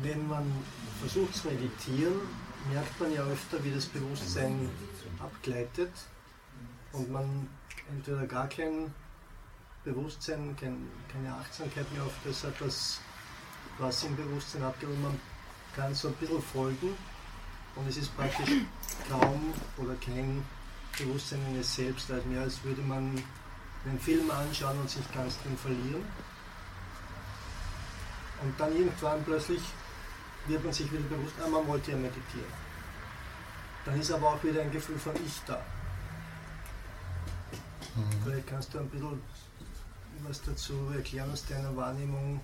wenn 0.02 0.28
man 0.28 0.64
versucht 1.00 1.36
zu 1.36 1.48
meditieren, 1.48 2.22
merkt 2.72 3.00
man 3.00 3.14
ja 3.14 3.24
öfter, 3.24 3.64
wie 3.64 3.72
das 3.72 3.86
Bewusstsein 3.86 4.70
abgleitet 5.20 5.92
und 6.92 7.12
man 7.12 7.50
entweder 7.90 8.26
gar 8.28 8.48
kein 8.48 8.94
Bewusstsein, 9.84 10.56
kein, 10.60 10.90
keine 11.12 11.34
Achtsamkeit 11.34 11.92
mehr 11.94 12.04
auf 12.04 12.14
das 12.24 12.44
hat, 12.44 12.60
was, 13.78 14.04
im 14.04 14.16
Bewusstsein 14.16 14.64
abgeht 14.64 14.90
und 14.90 15.02
man 15.02 15.20
kann 15.76 15.94
so 15.94 16.08
ein 16.10 16.14
bisschen 16.16 16.42
folgen 16.42 16.96
und 17.76 17.88
es 17.90 17.98
ist 17.98 18.16
praktisch 18.16 18.50
kaum 19.10 19.54
oder 19.78 19.96
kein 19.96 20.44
Bewusstsein 20.98 21.46
eines 21.48 21.76
Selbst, 21.76 22.10
als 22.12 22.26
mehr 22.26 22.42
als 22.42 22.64
würde 22.64 22.82
man 22.82 23.22
einen 23.86 24.00
Film 24.00 24.32
anschauen 24.32 24.80
und 24.80 24.90
sich 24.90 25.12
ganz 25.14 25.38
drin 25.42 25.58
verlieren. 25.58 26.04
Und 28.42 28.60
dann 28.60 28.76
irgendwann 28.76 29.24
plötzlich 29.24 29.62
wird 30.48 30.64
man 30.64 30.74
sich 30.74 30.92
wieder 30.92 31.04
bewusst, 31.04 31.36
ah, 31.44 31.50
man 31.50 31.68
wollte 31.68 31.92
ja 31.92 31.98
meditieren. 31.98 32.66
Dann 33.86 34.00
ist 34.00 34.12
aber 34.12 34.30
auch 34.30 34.44
wieder 34.44 34.62
ein 34.62 34.72
Gefühl 34.72 34.98
von 34.98 35.14
Ich 35.26 35.42
da. 35.46 35.62
Mhm. 37.96 38.24
Vielleicht 38.24 38.48
kannst 38.48 38.74
du 38.74 38.80
ein 38.80 38.90
bisschen 38.90 39.22
was 40.28 40.42
dazu 40.42 40.74
erklären 40.96 41.32
aus 41.32 41.46
deiner 41.46 41.76
Wahrnehmung, 41.76 42.40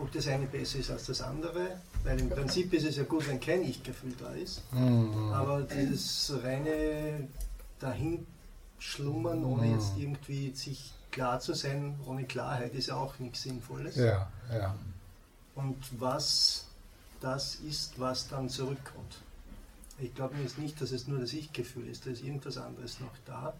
ob 0.00 0.12
das 0.12 0.28
eine 0.28 0.46
besser 0.46 0.78
ist 0.78 0.90
als 0.90 1.06
das 1.06 1.20
andere? 1.20 1.80
Weil 2.04 2.20
im 2.20 2.30
Prinzip 2.30 2.72
ist 2.72 2.84
es 2.84 2.96
ja 2.96 3.04
gut, 3.04 3.28
wenn 3.28 3.40
kein 3.40 3.62
Ich-Gefühl 3.62 4.14
da 4.18 4.32
ist, 4.32 4.62
mhm. 4.72 5.32
aber 5.32 5.62
dieses 5.62 6.32
reine 6.42 7.28
Dahinschlummern, 7.80 9.44
ohne 9.44 9.72
jetzt 9.72 9.96
mhm. 9.96 10.02
irgendwie 10.02 10.54
sich 10.54 10.92
klar 11.10 11.40
zu 11.40 11.54
sein, 11.54 11.98
ohne 12.06 12.24
Klarheit, 12.24 12.74
ist 12.74 12.88
ja 12.88 12.94
auch 12.96 13.18
nichts 13.18 13.42
Sinnvolles. 13.42 13.96
Ja, 13.96 14.30
ja. 14.52 14.74
Und 15.54 15.76
was 15.98 16.66
das 17.20 17.56
ist, 17.56 17.98
was 17.98 18.28
dann 18.28 18.48
zurückkommt. 18.48 19.18
Ich 19.98 20.14
glaube 20.14 20.36
nicht, 20.36 20.80
dass 20.80 20.92
es 20.92 21.08
nur 21.08 21.18
das 21.18 21.32
Ich-Gefühl 21.32 21.88
ist, 21.88 22.06
da 22.06 22.10
ist 22.10 22.22
irgendwas 22.22 22.56
anderes 22.56 23.00
noch 23.00 23.14
da, 23.26 23.54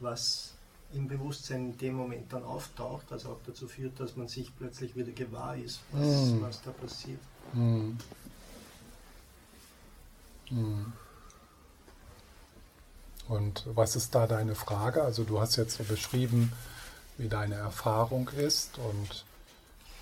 was 0.00 0.53
im 0.92 1.08
Bewusstsein 1.08 1.70
in 1.72 1.78
dem 1.78 1.94
Moment 1.94 2.32
dann 2.32 2.44
auftaucht, 2.44 3.10
also 3.10 3.30
auch 3.30 3.40
dazu 3.46 3.66
führt, 3.66 3.98
dass 3.98 4.16
man 4.16 4.28
sich 4.28 4.54
plötzlich 4.56 4.94
wieder 4.94 5.12
gewahr 5.12 5.56
ist, 5.56 5.80
was, 5.92 6.30
mm. 6.30 6.40
was 6.40 6.62
da 6.62 6.70
passiert. 6.70 7.20
Mm. 7.52 7.92
Mm. 10.50 10.92
Und 13.28 13.64
was 13.74 13.96
ist 13.96 14.14
da 14.14 14.26
deine 14.26 14.54
Frage? 14.54 15.02
Also 15.02 15.24
du 15.24 15.40
hast 15.40 15.56
jetzt 15.56 15.86
beschrieben, 15.88 16.52
wie 17.16 17.28
deine 17.28 17.54
Erfahrung 17.54 18.28
ist 18.28 18.78
und 18.78 19.24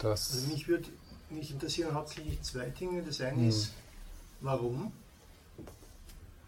das. 0.00 0.32
Also 0.32 0.48
mich 0.48 0.68
würde 0.68 0.88
mich 1.30 1.50
interessieren 1.52 1.94
hauptsächlich 1.94 2.42
zwei 2.42 2.66
Dinge. 2.70 3.02
Das 3.02 3.20
eine 3.20 3.48
ist, 3.48 3.72
warum? 4.40 4.92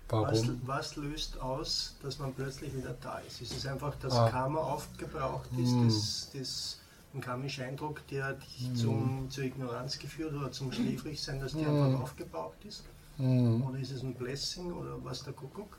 Was, 0.08 0.42
Warum? 0.42 0.60
was 0.66 0.96
löst 0.96 1.40
aus, 1.40 1.94
dass 2.02 2.18
man 2.18 2.34
plötzlich 2.34 2.74
wieder 2.76 2.94
da 3.00 3.18
ist? 3.20 3.40
Ist 3.40 3.56
es 3.56 3.66
einfach, 3.66 3.94
dass 3.96 4.12
Ah. 4.12 4.28
Karma 4.28 4.60
aufgebraucht 4.60 5.48
ist, 5.58 5.70
Hm. 5.72 5.84
das, 5.88 6.30
das 6.34 6.78
ein 7.14 7.20
karmischer 7.20 7.64
Eindruck, 7.64 8.06
der 8.08 8.34
dich 8.34 8.70
zum, 8.74 9.30
zur 9.30 9.44
Ignoranz 9.44 9.98
geführt 9.98 10.34
oder 10.34 10.50
zum 10.52 10.72
Schläfrigsein, 10.72 11.40
dass 11.40 11.52
der 11.52 11.66
Hm. 11.68 11.82
einfach 11.82 12.00
aufgebraucht 12.02 12.64
ist? 12.64 12.82
Hm, 13.16 13.62
Oder 13.64 13.78
ist 13.78 13.92
es 13.92 14.02
ein 14.02 14.12
Blessing 14.14 14.72
oder 14.72 15.02
was 15.04 15.22
der 15.22 15.32
Kuckuck? 15.32 15.78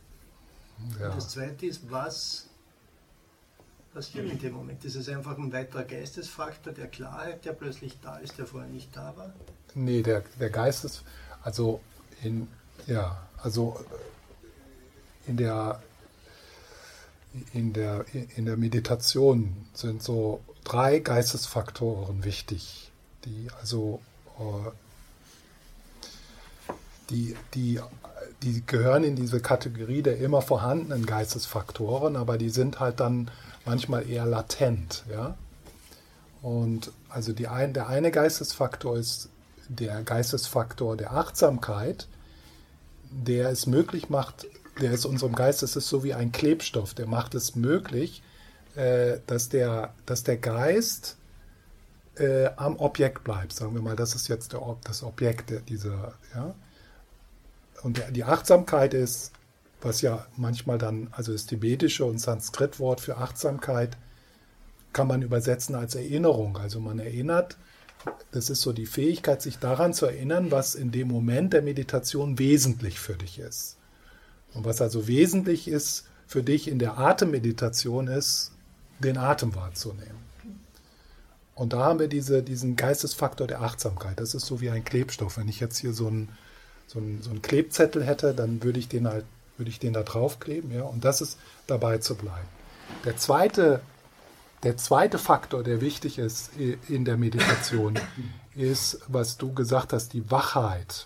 ja. 1.00 1.10
Das 1.10 1.30
zweite 1.30 1.66
ist, 1.66 1.90
was 1.92 2.48
passiert 3.94 4.30
in 4.32 4.40
dem 4.40 4.54
Moment? 4.54 4.84
Ist 4.86 4.96
es 4.96 5.08
einfach 5.10 5.38
ein 5.38 5.52
weiterer 5.54 5.84
Geistesfaktor 5.84 6.74
der 6.74 6.88
Klarheit, 6.88 7.44
der 7.46 7.52
plötzlich 7.54 8.00
da 8.02 8.18
ist, 8.18 8.38
der 8.38 8.46
vorher 8.48 8.70
nicht 8.70 8.96
da 8.96 9.14
war? 9.18 9.34
Nee, 9.74 10.02
der, 10.02 10.24
der 10.40 10.50
Geist 10.50 10.86
ist, 10.86 11.04
also 11.44 11.80
in, 12.24 12.48
ja, 12.88 13.22
also 13.44 13.78
in 15.28 15.38
der, 15.38 15.82
in 17.54 17.74
der, 17.74 18.06
in 18.36 18.46
der 18.46 18.58
Meditation 18.58 19.56
sind 19.74 20.02
so 20.04 20.42
drei 20.64 21.00
Geistesfaktoren 21.00 22.24
wichtig, 22.24 22.92
die 23.26 23.48
also, 23.60 24.00
äh, 24.40 24.72
die, 27.10 27.36
die, 27.54 27.80
die 28.42 28.64
gehören 28.66 29.04
in 29.04 29.16
diese 29.16 29.40
Kategorie 29.40 30.02
der 30.02 30.18
immer 30.18 30.42
vorhandenen 30.42 31.06
Geistesfaktoren, 31.06 32.16
aber 32.16 32.38
die 32.38 32.50
sind 32.50 32.80
halt 32.80 33.00
dann 33.00 33.30
manchmal 33.66 34.10
eher 34.10 34.26
latent, 34.26 35.04
ja. 35.12 35.36
Und 36.42 36.92
also 37.10 37.34
die 37.34 37.48
ein, 37.48 37.74
der 37.74 37.88
eine 37.88 38.12
Geistesfaktor 38.12 38.98
ist 38.98 39.30
der 39.68 40.04
Geistesfaktor 40.04 40.96
der 40.96 41.14
Achtsamkeit, 41.14 42.08
der 43.10 43.50
es 43.50 43.66
möglich 43.66 44.10
macht, 44.10 44.46
der 44.82 44.92
ist 44.92 45.06
unserem 45.06 45.36
Geist, 45.36 45.62
das 45.62 45.76
ist 45.76 45.88
so 45.88 46.04
wie 46.04 46.14
ein 46.14 46.32
Klebstoff, 46.32 46.94
der 46.94 47.08
macht 47.08 47.36
es 47.36 47.56
möglich, 47.56 48.22
äh, 48.76 49.20
dass, 49.28 49.50
der, 49.50 49.94
dass 50.06 50.24
der 50.24 50.38
Geist 50.38 51.18
äh, 52.18 52.50
am 52.56 52.78
Objekt 52.78 53.24
bleibt. 53.24 53.54
Sagen 53.54 53.74
wir 53.74 53.82
mal, 53.82 53.96
das 53.96 54.16
ist 54.16 54.28
jetzt 54.28 54.54
der, 54.54 54.62
das 54.84 55.04
Objekt 55.04 55.54
dieser, 55.70 56.14
ja. 56.34 56.56
Und 57.84 57.98
der, 57.98 58.12
die 58.12 58.24
Achtsamkeit 58.24 58.94
ist, 58.94 59.32
was 59.82 60.02
ja 60.02 60.26
manchmal 60.36 60.78
dann, 60.78 61.10
also 61.12 61.32
das 61.32 61.46
tibetische 61.46 62.06
und 62.06 62.20
Sanskrit-Wort 62.20 63.02
für 63.02 63.18
Achtsamkeit, 63.18 63.98
kann 64.94 65.08
man 65.08 65.22
übersetzen 65.22 65.76
als 65.76 65.96
Erinnerung. 65.96 66.58
Also 66.58 66.80
man 66.80 67.00
erinnert, 67.00 67.58
das 68.32 68.50
ist 68.50 68.62
so 68.62 68.72
die 68.72 68.86
Fähigkeit, 68.86 69.42
sich 69.42 69.60
daran 69.60 69.94
zu 69.94 70.06
erinnern, 70.06 70.52
was 70.52 70.76
in 70.76 70.92
dem 70.92 71.08
Moment 71.08 71.54
der 71.54 71.62
Meditation 71.62 72.40
wesentlich 72.40 73.00
für 73.00 73.16
dich 73.16 73.40
ist. 73.40 73.75
Und 74.56 74.66
was 74.66 74.82
also 74.82 75.08
wesentlich 75.08 75.68
ist 75.68 76.06
für 76.28 76.42
dich 76.42 76.68
in 76.68 76.80
der 76.80 76.98
Atemmeditation 76.98 78.08
ist, 78.08 78.52
den 79.00 79.18
Atem 79.18 79.54
wahrzunehmen. 79.56 80.26
Und 81.54 81.74
da 81.74 81.86
haben 81.86 82.00
wir 82.00 82.08
diese, 82.08 82.42
diesen 82.44 82.76
Geistesfaktor 82.76 83.48
der 83.48 83.62
Achtsamkeit. 83.62 84.20
Das 84.20 84.34
ist 84.34 84.46
so 84.46 84.60
wie 84.62 84.70
ein 84.70 84.84
Klebstoff. 84.84 85.38
Wenn 85.38 85.48
ich 85.48 85.60
jetzt 85.60 85.78
hier 85.78 85.94
so 85.94 86.08
einen, 86.08 86.30
so 86.88 87.00
einen, 87.00 87.22
so 87.22 87.30
einen 87.30 87.42
Klebzettel 87.42 88.04
hätte, 88.04 88.34
dann 88.34 88.64
würde 88.64 88.80
ich 88.80 88.90
den 88.90 89.08
halt, 89.08 89.26
würde 89.58 89.70
ich 89.70 89.80
den 89.80 89.94
da 89.94 90.04
draufkleben, 90.04 90.74
ja. 90.74 90.84
Und 90.84 91.06
das 91.06 91.22
ist 91.22 91.38
dabei 91.68 92.00
zu 92.00 92.16
bleiben. 92.16 92.48
Der 93.06 93.16
zweite 93.16 93.82
der 94.66 94.78
zweite 94.78 95.20
Faktor, 95.20 95.64
der 95.64 95.80
wichtig 95.80 96.18
ist 96.18 96.50
in 96.58 97.06
der 97.06 97.18
Meditation, 97.18 98.00
ist, 98.56 99.00
was 99.08 99.38
du 99.38 99.54
gesagt 99.54 99.94
hast, 99.94 100.14
die 100.14 100.32
Wachheit 100.32 101.06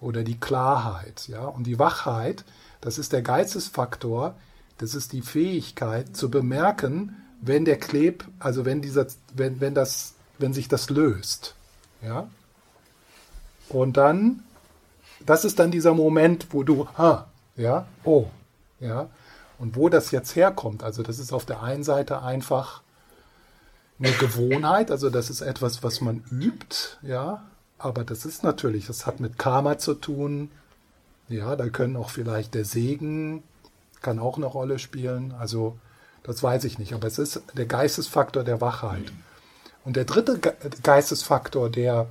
oder 0.00 0.22
die 0.22 0.38
Klarheit. 0.38 1.26
Ja? 1.26 1.46
Und 1.46 1.66
die 1.66 1.80
Wachheit, 1.80 2.44
das 2.86 2.98
ist 2.98 3.12
der 3.12 3.22
Geistesfaktor, 3.22 4.36
das 4.78 4.94
ist 4.94 5.12
die 5.12 5.20
Fähigkeit 5.20 6.16
zu 6.16 6.30
bemerken, 6.30 7.16
wenn 7.40 7.64
der 7.64 7.80
Kleb, 7.80 8.24
also 8.38 8.64
wenn 8.64 8.80
dieser, 8.80 9.08
wenn, 9.34 9.60
wenn 9.60 9.74
das, 9.74 10.14
wenn 10.38 10.52
sich 10.52 10.68
das 10.68 10.88
löst. 10.88 11.56
Ja? 12.00 12.28
Und 13.68 13.96
dann, 13.96 14.44
das 15.18 15.44
ist 15.44 15.58
dann 15.58 15.72
dieser 15.72 15.94
Moment, 15.94 16.46
wo 16.50 16.62
du, 16.62 16.86
ha, 16.96 17.26
ja, 17.56 17.88
oh, 18.04 18.28
ja, 18.78 19.08
und 19.58 19.74
wo 19.74 19.88
das 19.88 20.12
jetzt 20.12 20.36
herkommt, 20.36 20.84
also 20.84 21.02
das 21.02 21.18
ist 21.18 21.32
auf 21.32 21.44
der 21.44 21.64
einen 21.64 21.82
Seite 21.82 22.22
einfach 22.22 22.82
eine 23.98 24.12
Gewohnheit, 24.12 24.92
also 24.92 25.10
das 25.10 25.28
ist 25.28 25.40
etwas, 25.40 25.82
was 25.82 26.00
man 26.00 26.22
übt, 26.30 26.98
ja, 27.02 27.42
aber 27.78 28.04
das 28.04 28.24
ist 28.24 28.44
natürlich, 28.44 28.86
das 28.86 29.06
hat 29.06 29.18
mit 29.18 29.38
Karma 29.38 29.76
zu 29.76 29.94
tun, 29.94 30.52
ja, 31.28 31.56
da 31.56 31.68
können 31.68 31.96
auch 31.96 32.10
vielleicht 32.10 32.54
der 32.54 32.64
Segen, 32.64 33.42
kann 34.02 34.18
auch 34.18 34.36
eine 34.36 34.46
Rolle 34.46 34.78
spielen, 34.78 35.32
also 35.38 35.78
das 36.22 36.42
weiß 36.42 36.64
ich 36.64 36.78
nicht, 36.78 36.92
aber 36.92 37.06
es 37.06 37.18
ist 37.18 37.42
der 37.54 37.66
Geistesfaktor 37.66 38.44
der 38.44 38.60
Wachheit. 38.60 39.12
Und 39.84 39.96
der 39.96 40.04
dritte 40.04 40.38
Ge 40.38 40.52
Geistesfaktor, 40.82 41.70
der 41.70 42.08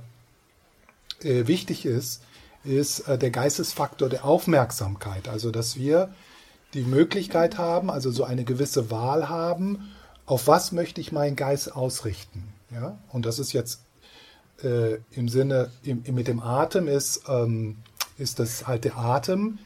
äh, 1.22 1.46
wichtig 1.46 1.84
ist, 1.84 2.22
ist 2.64 3.00
äh, 3.00 3.18
der 3.18 3.30
Geistesfaktor 3.30 4.08
der 4.08 4.24
Aufmerksamkeit, 4.24 5.28
also 5.28 5.50
dass 5.50 5.76
wir 5.76 6.14
die 6.74 6.82
Möglichkeit 6.82 7.58
haben, 7.58 7.90
also 7.90 8.10
so 8.10 8.24
eine 8.24 8.44
gewisse 8.44 8.90
Wahl 8.90 9.28
haben, 9.28 9.92
auf 10.24 10.46
was 10.46 10.72
möchte 10.72 11.00
ich 11.00 11.12
meinen 11.12 11.36
Geist 11.36 11.74
ausrichten. 11.74 12.52
Ja? 12.70 12.98
Und 13.12 13.26
das 13.26 13.38
ist 13.38 13.52
jetzt 13.52 13.80
äh, 14.62 14.96
im 15.12 15.28
Sinne, 15.28 15.70
im, 15.82 16.02
mit 16.14 16.28
dem 16.28 16.40
Atem 16.40 16.88
ist, 16.88 17.22
ähm, 17.28 17.78
ist 18.18 18.38
das 18.38 18.66
halt 18.66 18.84
der 18.84 18.96
Atem, 18.96 19.58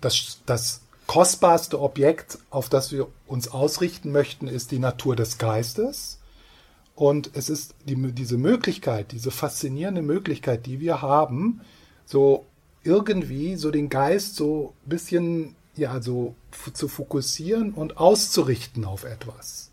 das, 0.00 0.40
das 0.46 0.80
kostbarste 1.06 1.80
Objekt, 1.80 2.38
auf 2.50 2.68
das 2.68 2.92
wir 2.92 3.08
uns 3.26 3.48
ausrichten 3.48 4.12
möchten, 4.12 4.46
ist 4.46 4.70
die 4.70 4.78
Natur 4.78 5.16
des 5.16 5.38
Geistes. 5.38 6.18
Und 6.94 7.30
es 7.34 7.48
ist 7.48 7.74
die, 7.86 7.96
diese 8.12 8.36
Möglichkeit, 8.36 9.12
diese 9.12 9.30
faszinierende 9.30 10.02
Möglichkeit, 10.02 10.66
die 10.66 10.80
wir 10.80 11.00
haben, 11.00 11.60
so 12.04 12.44
irgendwie 12.84 13.56
so 13.56 13.70
den 13.70 13.88
Geist 13.88 14.36
so 14.36 14.74
ein 14.84 14.88
bisschen 14.88 15.56
ja, 15.76 16.00
so 16.02 16.34
zu 16.72 16.88
fokussieren 16.88 17.72
und 17.72 17.98
auszurichten 17.98 18.84
auf 18.84 19.04
etwas. 19.04 19.70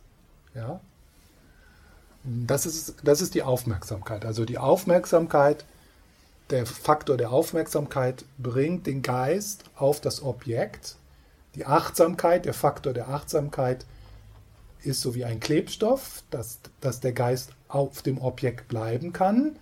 Ja? 0.53 0.79
Das 2.23 2.65
ist, 2.65 2.95
das 3.03 3.21
ist 3.21 3.35
die 3.35 3.43
Aufmerksamkeit. 3.43 4.25
Also 4.25 4.45
die 4.45 4.57
Aufmerksamkeit, 4.57 5.65
der 6.49 6.65
Faktor 6.65 7.17
der 7.17 7.31
Aufmerksamkeit 7.31 8.25
bringt 8.37 8.87
den 8.87 9.01
Geist 9.01 9.63
auf 9.75 9.99
das 9.99 10.21
Objekt. 10.21 10.97
Die 11.55 11.65
Achtsamkeit, 11.65 12.45
der 12.45 12.53
Faktor 12.53 12.93
der 12.93 13.09
Achtsamkeit 13.09 13.85
ist 14.83 15.01
so 15.01 15.15
wie 15.15 15.25
ein 15.25 15.39
Klebstoff, 15.39 16.23
dass, 16.29 16.59
dass 16.81 16.99
der 16.99 17.13
Geist 17.13 17.51
auf 17.67 18.01
dem 18.03 18.19
Objekt 18.19 18.67
bleiben 18.67 19.13
kann. 19.13 19.57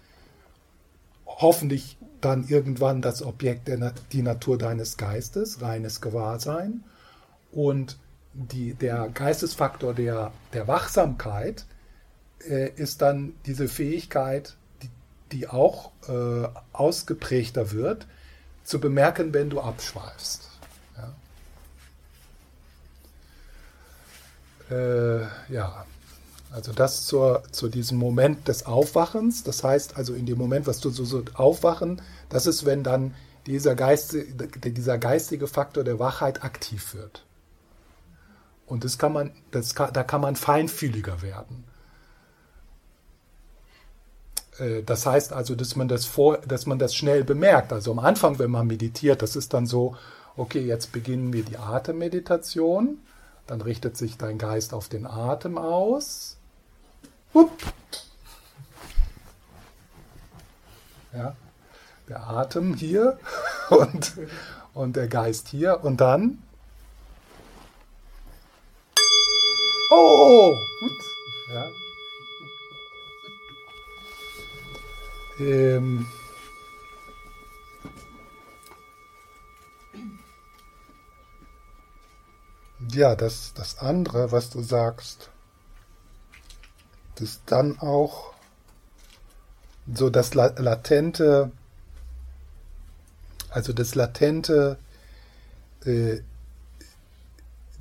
Hoffentlich 1.25 1.97
dann 2.19 2.47
irgendwann 2.47 3.01
das 3.01 3.21
Objekt, 3.21 3.67
der, 3.67 3.93
die 4.11 4.21
Natur 4.21 4.57
deines 4.57 4.97
Geistes, 4.97 5.61
reines 5.61 6.01
Gewahrsein. 6.01 6.83
Und 7.51 7.97
die, 8.33 8.73
der 8.73 9.09
Geistesfaktor 9.09 9.93
der, 9.93 10.31
der 10.53 10.67
Wachsamkeit 10.67 11.65
äh, 12.47 12.71
ist 12.75 13.01
dann 13.01 13.33
diese 13.45 13.67
Fähigkeit, 13.67 14.57
die, 15.33 15.47
auch 15.47 15.91
äh, 16.07 16.47
ausgeprägter 16.71 17.71
wird, 17.71 18.07
zu 18.63 18.79
bemerken, 18.79 19.33
wenn 19.33 19.49
du 19.49 19.59
abschweifst. 19.59 20.49
Ja, 24.69 24.75
äh, 24.75 25.27
ja. 25.49 25.85
also 26.51 26.71
das 26.71 27.05
zur, 27.05 27.43
zu 27.51 27.67
diesem 27.67 27.97
Moment 27.97 28.47
des 28.47 28.65
Aufwachens, 28.65 29.43
das 29.43 29.63
heißt 29.63 29.97
also 29.97 30.13
in 30.13 30.25
dem 30.25 30.37
Moment, 30.37 30.67
was 30.67 30.79
du 30.79 30.89
so, 30.89 31.03
so 31.03 31.23
aufwachen, 31.33 32.01
das 32.29 32.45
ist, 32.45 32.65
wenn 32.65 32.83
dann 32.83 33.13
dieser, 33.45 33.75
Geist, 33.75 34.15
dieser 34.63 34.97
geistige 34.97 35.47
Faktor 35.47 35.83
der 35.83 35.99
Wachheit 35.99 36.43
aktiv 36.43 36.93
wird. 36.93 37.25
Und 38.65 38.85
das 38.85 38.97
kann 38.97 39.11
man, 39.11 39.31
das 39.51 39.75
kann, 39.75 39.91
da 39.91 40.03
kann 40.03 40.21
man 40.21 40.37
feinfühliger 40.37 41.21
werden. 41.21 41.65
Das 44.85 45.05
heißt 45.05 45.33
also, 45.33 45.55
dass 45.55 45.75
man 45.75 45.87
das, 45.87 46.05
vor, 46.05 46.37
dass 46.37 46.65
man 46.65 46.77
das 46.77 46.95
schnell 46.95 47.23
bemerkt. 47.23 47.73
Also 47.73 47.91
am 47.91 47.99
Anfang, 47.99 48.37
wenn 48.37 48.51
man 48.51 48.67
meditiert, 48.67 49.21
das 49.21 49.35
ist 49.35 49.53
dann 49.53 49.65
so, 49.65 49.95
okay, 50.37 50.61
jetzt 50.61 50.91
beginnen 50.91 51.33
wir 51.33 51.43
die 51.43 51.57
Atemmeditation. 51.57 52.99
Dann 53.47 53.61
richtet 53.61 53.97
sich 53.97 54.17
dein 54.17 54.37
Geist 54.37 54.73
auf 54.73 54.89
den 54.89 55.07
Atem 55.07 55.57
aus. 55.57 56.37
Hup. 57.33 57.51
Ja, 61.13 61.35
der 62.07 62.27
Atem 62.27 62.75
hier 62.75 63.17
und, 63.69 64.13
und 64.73 64.95
der 64.95 65.07
Geist 65.07 65.47
hier. 65.47 65.83
Und 65.83 65.99
dann 65.99 66.39
Oh, 69.95 70.57
gut. 70.79 70.91
Ja. 71.53 71.82
Ähm, 75.39 76.05
ja, 82.91 83.15
das, 83.15 83.53
das 83.53 83.79
andere, 83.79 84.31
was 84.31 84.49
du 84.49 84.61
sagst, 84.61 85.29
das 87.15 87.41
dann 87.45 87.79
auch 87.79 88.33
so 89.93 90.09
das 90.09 90.33
latente, 90.33 91.51
also 93.49 93.73
das 93.73 93.95
latente, 93.95 94.77
äh, 95.85 96.19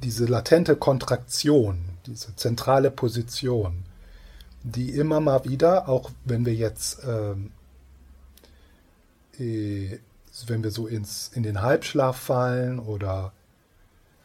diese 0.03 0.25
latente 0.27 0.77
Kontraktion, 0.77 1.85
diese 2.07 2.35
zentrale 2.35 2.91
Position, 2.91 3.85
die 4.63 4.91
immer 4.91 5.21
mal 5.21 5.45
wieder, 5.45 5.89
auch 5.89 6.11
wenn 6.25 6.47
wir 6.47 6.55
jetzt, 6.55 7.03
ähm, 7.05 7.53
äh, 9.39 9.99
wenn 10.47 10.63
wir 10.63 10.71
so 10.71 10.87
ins, 10.87 11.31
in 11.35 11.43
den 11.43 11.63
Halbschlaf 11.63 12.17
fallen 12.17 12.79
oder 12.79 13.33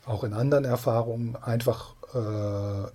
auch 0.05 0.23
in 0.23 0.33
anderen 0.33 0.65
Erfahrungen 0.65 1.35
einfach 1.35 1.95
äh, 2.13 2.89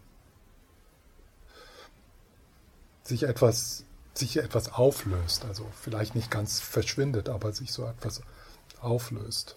sich 3.03 3.25
etwas 3.25 3.85
sich 4.15 4.37
etwas 4.37 4.73
auflöst, 4.73 5.45
also 5.47 5.67
vielleicht 5.81 6.15
nicht 6.15 6.31
ganz 6.31 6.61
verschwindet, 6.61 7.29
aber 7.29 7.53
sich 7.53 7.73
so 7.73 7.87
etwas 7.87 8.21
auflöst. 8.81 9.57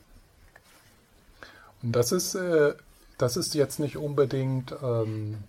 Und 1.84 1.94
das 1.94 2.12
ist, 2.12 2.36
äh, 2.36 2.74
das 3.18 3.38
ist 3.38 3.54
jetzt 3.54 3.80
nicht 3.80 3.98
unbedingt, 3.98 4.74
ähm, 4.82 5.44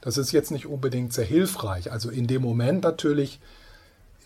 das 0.00 0.16
ist 0.16 0.32
jetzt 0.32 0.50
nicht 0.50 0.66
unbedingt 0.66 1.12
sehr 1.12 1.24
hilfreich. 1.24 1.92
Also 1.92 2.10
in 2.10 2.26
dem 2.26 2.42
Moment 2.42 2.82
natürlich 2.84 3.40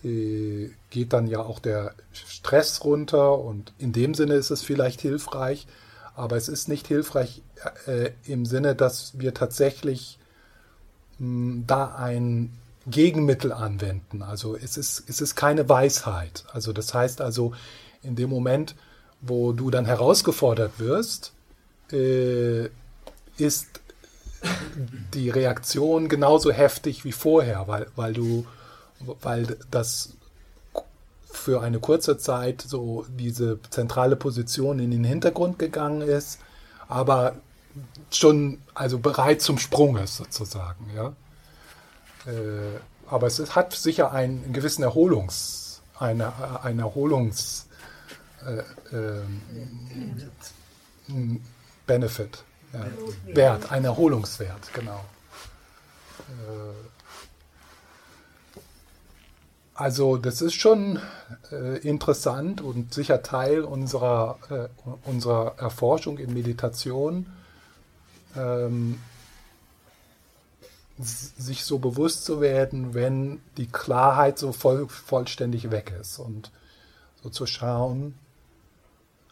äh, 0.03 0.69
geht 0.89 1.13
dann 1.13 1.27
ja 1.27 1.39
auch 1.39 1.59
der 1.59 1.93
Stress 2.13 2.83
runter 2.83 3.39
und 3.39 3.73
in 3.77 3.91
dem 3.91 4.13
Sinne 4.13 4.35
ist 4.35 4.51
es 4.51 4.61
vielleicht 4.61 5.01
hilfreich, 5.01 5.67
aber 6.15 6.37
es 6.37 6.47
ist 6.47 6.69
nicht 6.69 6.87
hilfreich 6.87 7.41
äh, 7.87 8.11
im 8.25 8.45
Sinne, 8.45 8.75
dass 8.75 9.19
wir 9.19 9.33
tatsächlich 9.33 10.17
mh, 11.19 11.25
hm, 11.25 11.63
da 11.67 11.95
ein 11.95 12.51
Gegenmittel 12.87 13.51
anwenden. 13.51 14.21
Also 14.21 14.55
es 14.55 14.77
ist, 14.77 15.03
es 15.09 15.19
ist 15.19 15.35
keine 15.35 15.67
Weisheit. 15.67 16.45
Also 16.53 16.71
das 16.71 16.93
heißt 16.93 17.19
also, 17.19 17.53
in 18.03 18.15
dem 18.15 18.29
Moment, 18.29 18.75
wo 19.21 19.53
du 19.53 19.71
dann 19.71 19.85
herausgefordert 19.85 20.79
wirst, 20.79 21.33
äh, 21.91 22.65
ist 23.37 23.81
die 25.13 25.29
Reaktion 25.29 26.09
genauso 26.09 26.51
heftig 26.51 27.03
wie 27.05 27.11
vorher, 27.11 27.67
weil, 27.67 27.87
weil 27.95 28.13
du 28.13 28.45
weil 29.21 29.57
das 29.71 30.13
für 31.31 31.61
eine 31.61 31.79
kurze 31.79 32.17
Zeit 32.17 32.61
so 32.61 33.05
diese 33.09 33.59
zentrale 33.69 34.15
Position 34.15 34.79
in 34.79 34.91
den 34.91 35.03
Hintergrund 35.03 35.59
gegangen 35.59 36.01
ist, 36.01 36.39
aber 36.87 37.35
schon 38.09 38.59
also 38.73 38.99
bereit 38.99 39.41
zum 39.41 39.57
Sprung 39.57 39.97
ist 39.97 40.15
sozusagen, 40.15 40.89
ja. 40.95 41.13
Äh, 42.25 42.79
aber 43.07 43.27
es 43.27 43.55
hat 43.55 43.73
sicher 43.73 44.11
einen 44.11 44.51
gewissen 44.53 44.81
Erholungs, 44.81 45.81
eine, 45.99 46.33
ein 46.63 46.79
Erholungs 46.79 47.67
äh, 48.45 48.95
äh, 48.95 49.21
Benefit, 51.85 52.43
ja, 52.79 53.35
Wert, 53.35 53.71
ein 53.71 53.85
Erholungswert, 53.85 54.73
genau. 54.73 55.03
Äh, 56.29 56.85
also 59.73 60.15
das 60.15 60.41
ist 60.41 60.53
schon 60.53 60.99
äh, 61.51 61.79
interessant 61.79 62.61
und 62.61 62.93
sicher 62.93 63.21
Teil 63.21 63.61
unserer, 63.61 64.39
äh, 64.49 64.67
unserer 65.09 65.55
Erforschung 65.57 66.17
in 66.17 66.33
Meditation, 66.33 67.25
ähm, 68.37 68.99
sich 70.97 71.65
so 71.65 71.79
bewusst 71.79 72.23
zu 72.23 72.39
werden, 72.39 72.93
wenn 72.93 73.41
die 73.57 73.67
Klarheit 73.67 74.39
so 74.39 74.53
voll, 74.53 74.87
vollständig 74.87 75.71
weg 75.71 75.93
ist 75.99 76.19
und 76.19 76.51
so 77.21 77.29
zu 77.29 77.45
schauen, 77.45 78.17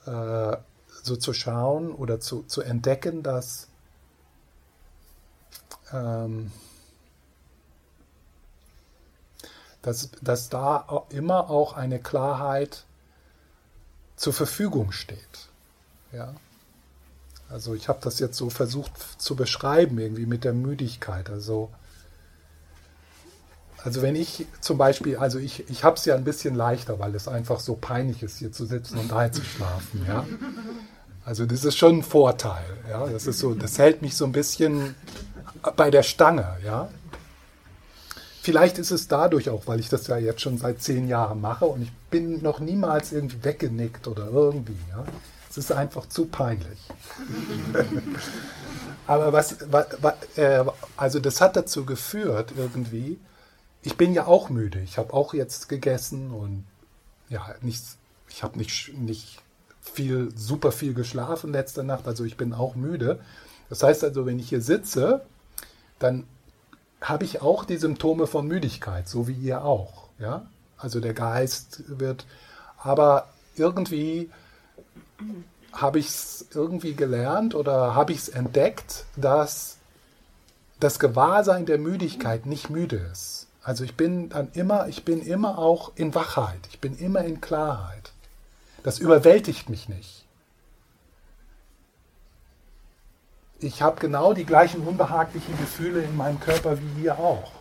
äh, 0.05 0.57
so 1.03 1.15
zu 1.15 1.33
schauen 1.33 1.91
oder 1.91 2.19
zu, 2.19 2.43
zu 2.43 2.61
entdecken, 2.61 3.21
dass 3.21 3.67
ähm, 5.91 6.51
dass, 9.83 10.09
dass 10.21 10.49
da 10.49 11.05
immer 11.09 11.49
auch 11.49 11.73
eine 11.73 11.99
Klarheit 11.99 12.85
zur 14.15 14.33
Verfügung 14.33 14.91
steht. 14.91 15.49
Ja? 16.11 16.33
Also 17.49 17.75
ich 17.75 17.89
habe 17.89 17.99
das 18.01 18.17
jetzt 18.19 18.37
so 18.37 18.49
versucht 18.49 18.97
zu 19.21 19.35
beschreiben, 19.35 19.99
irgendwie 19.99 20.25
mit 20.25 20.43
der 20.43 20.53
Müdigkeit. 20.53 21.29
Also, 21.29 21.69
also 23.83 24.01
wenn 24.01 24.15
ich 24.15 24.45
zum 24.61 24.77
Beispiel, 24.77 25.17
also 25.17 25.39
ich, 25.39 25.69
ich 25.69 25.83
habe 25.83 25.97
es 25.97 26.05
ja 26.05 26.15
ein 26.15 26.23
bisschen 26.23 26.55
leichter, 26.55 26.99
weil 26.99 27.13
es 27.15 27.27
einfach 27.27 27.59
so 27.59 27.75
peinlich 27.75 28.23
ist, 28.23 28.37
hier 28.37 28.51
zu 28.51 28.65
sitzen 28.65 28.97
und 28.97 29.11
einzuschlafen. 29.11 30.05
Ja? 30.07 30.25
Also 31.25 31.45
das 31.45 31.65
ist 31.65 31.77
schon 31.77 31.97
ein 31.97 32.03
Vorteil. 32.03 32.65
Ja? 32.89 33.07
Das, 33.07 33.27
ist 33.27 33.39
so, 33.39 33.53
das 33.53 33.77
hält 33.77 34.01
mich 34.01 34.15
so 34.15 34.23
ein 34.23 34.31
bisschen 34.31 34.95
bei 35.75 35.91
der 35.91 36.03
Stange. 36.03 36.57
Ja? 36.63 36.87
Vielleicht 38.41 38.77
ist 38.77 38.91
es 38.91 39.09
dadurch 39.09 39.49
auch, 39.49 39.67
weil 39.67 39.81
ich 39.81 39.89
das 39.89 40.07
ja 40.07 40.17
jetzt 40.17 40.39
schon 40.39 40.57
seit 40.57 40.81
zehn 40.81 41.09
Jahren 41.09 41.41
mache 41.41 41.65
und 41.65 41.81
ich 41.81 41.91
bin 42.09 42.41
noch 42.41 42.61
niemals 42.61 43.11
irgendwie 43.11 43.43
weggenickt 43.43 44.07
oder 44.07 44.27
irgendwie. 44.27 44.77
Ja? 44.91 45.03
Es 45.49 45.57
ist 45.57 45.73
einfach 45.73 46.07
zu 46.07 46.25
peinlich. 46.25 46.79
Aber 49.07 49.33
was, 49.33 49.57
was, 49.69 49.87
was 50.01 50.13
äh, 50.37 50.63
also 50.95 51.19
das 51.19 51.41
hat 51.41 51.57
dazu 51.57 51.83
geführt 51.85 52.53
irgendwie, 52.55 53.19
ich 53.83 53.97
bin 53.97 54.13
ja 54.13 54.25
auch 54.25 54.49
müde. 54.49 54.79
Ich 54.79 54.97
habe 54.97 55.13
auch 55.13 55.33
jetzt 55.33 55.69
gegessen 55.69 56.31
und 56.31 56.65
ja, 57.29 57.53
nicht, 57.61 57.83
ich 58.29 58.43
habe 58.43 58.57
nicht, 58.57 58.93
nicht 58.97 59.41
viel, 59.81 60.31
super 60.35 60.71
viel 60.71 60.93
geschlafen 60.93 61.51
letzte 61.51 61.83
Nacht, 61.83 62.07
also 62.07 62.23
ich 62.23 62.37
bin 62.37 62.53
auch 62.53 62.75
müde. 62.75 63.19
Das 63.69 63.83
heißt 63.83 64.03
also, 64.03 64.25
wenn 64.25 64.39
ich 64.39 64.49
hier 64.49 64.61
sitze, 64.61 65.25
dann 65.99 66.25
habe 67.01 67.25
ich 67.25 67.41
auch 67.41 67.65
die 67.65 67.77
Symptome 67.77 68.27
von 68.27 68.47
Müdigkeit, 68.47 69.09
so 69.09 69.27
wie 69.27 69.33
ihr 69.33 69.63
auch. 69.63 70.07
Ja? 70.19 70.47
Also 70.77 70.99
der 70.99 71.13
Geist 71.13 71.83
wird, 71.87 72.25
aber 72.77 73.27
irgendwie 73.55 74.29
habe 75.73 75.99
ich 75.99 76.07
es 76.07 76.45
irgendwie 76.53 76.93
gelernt 76.93 77.55
oder 77.55 77.95
habe 77.95 78.13
ich 78.13 78.19
es 78.19 78.29
entdeckt, 78.29 79.05
dass 79.17 79.77
das 80.79 80.99
Gewahrsein 80.99 81.65
der 81.65 81.77
Müdigkeit 81.77 82.45
nicht 82.45 82.69
müde 82.69 82.97
ist. 83.11 83.42
Also 83.63 83.83
ich 83.83 83.95
bin 83.95 84.29
dann 84.29 84.49
immer, 84.53 84.87
ich 84.87 85.05
bin 85.05 85.21
immer 85.21 85.57
auch 85.57 85.93
in 85.95 86.13
Wachheit, 86.13 86.59
ich 86.69 86.79
bin 86.79 86.97
immer 86.97 87.23
in 87.23 87.41
Klarheit. 87.41 88.11
Das 88.83 88.99
überwältigt 88.99 89.69
mich 89.69 89.87
nicht. 89.87 90.23
ich 93.63 93.81
habe 93.81 93.99
genau 93.99 94.33
die 94.33 94.45
gleichen 94.45 94.85
unbehaglichen 94.85 95.57
Gefühle 95.57 96.03
in 96.03 96.15
meinem 96.15 96.39
Körper 96.39 96.77
wie 96.79 97.03
ihr 97.03 97.17
auch. 97.17 97.51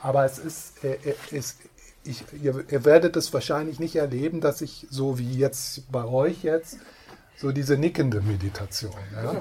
Aber 0.00 0.24
es 0.24 0.38
ist, 0.38 0.82
es, 1.30 1.56
ich, 2.04 2.24
ihr, 2.42 2.64
ihr, 2.70 2.84
werdet 2.84 3.16
es 3.16 3.32
wahrscheinlich 3.34 3.78
nicht 3.78 3.96
erleben, 3.96 4.40
dass 4.40 4.62
ich 4.62 4.86
so 4.90 5.18
wie 5.18 5.36
jetzt 5.36 5.92
bei 5.92 6.04
euch 6.04 6.42
jetzt 6.42 6.78
so 7.36 7.52
diese 7.52 7.76
nickende 7.76 8.22
Meditation. 8.22 8.96
Ja? 9.14 9.34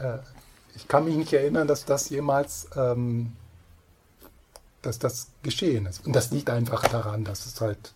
Ich 0.76 0.88
kann 0.88 1.04
mich 1.04 1.16
nicht 1.16 1.32
erinnern, 1.32 1.68
dass 1.68 1.84
das 1.84 2.08
jemals, 2.10 2.68
ähm, 2.76 3.32
dass 4.82 4.98
das 4.98 5.28
geschehen 5.42 5.86
ist. 5.86 6.04
Und 6.06 6.14
das 6.14 6.30
liegt 6.30 6.50
einfach 6.50 6.86
daran, 6.88 7.24
dass 7.24 7.46
es 7.46 7.60
halt 7.60 7.94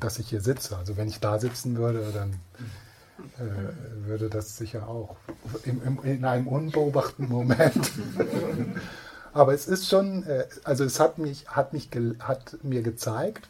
dass 0.00 0.18
ich 0.18 0.28
hier 0.28 0.40
sitze. 0.40 0.76
Also 0.76 0.96
wenn 0.96 1.08
ich 1.08 1.20
da 1.20 1.38
sitzen 1.38 1.76
würde, 1.76 2.12
dann 2.12 2.34
äh, 3.38 4.06
würde 4.06 4.28
das 4.28 4.56
sicher 4.56 4.88
auch 4.88 5.16
im, 5.64 5.82
im, 5.82 6.04
in 6.04 6.24
einem 6.24 6.48
unbeobachteten 6.48 7.28
Moment. 7.28 7.90
Aber 9.32 9.54
es 9.54 9.66
ist 9.66 9.88
schon, 9.88 10.24
äh, 10.24 10.46
also 10.64 10.84
es 10.84 11.00
hat 11.00 11.18
mich, 11.18 11.48
hat 11.48 11.72
mich, 11.72 11.90
hat 12.20 12.58
mir 12.62 12.82
gezeigt, 12.82 13.48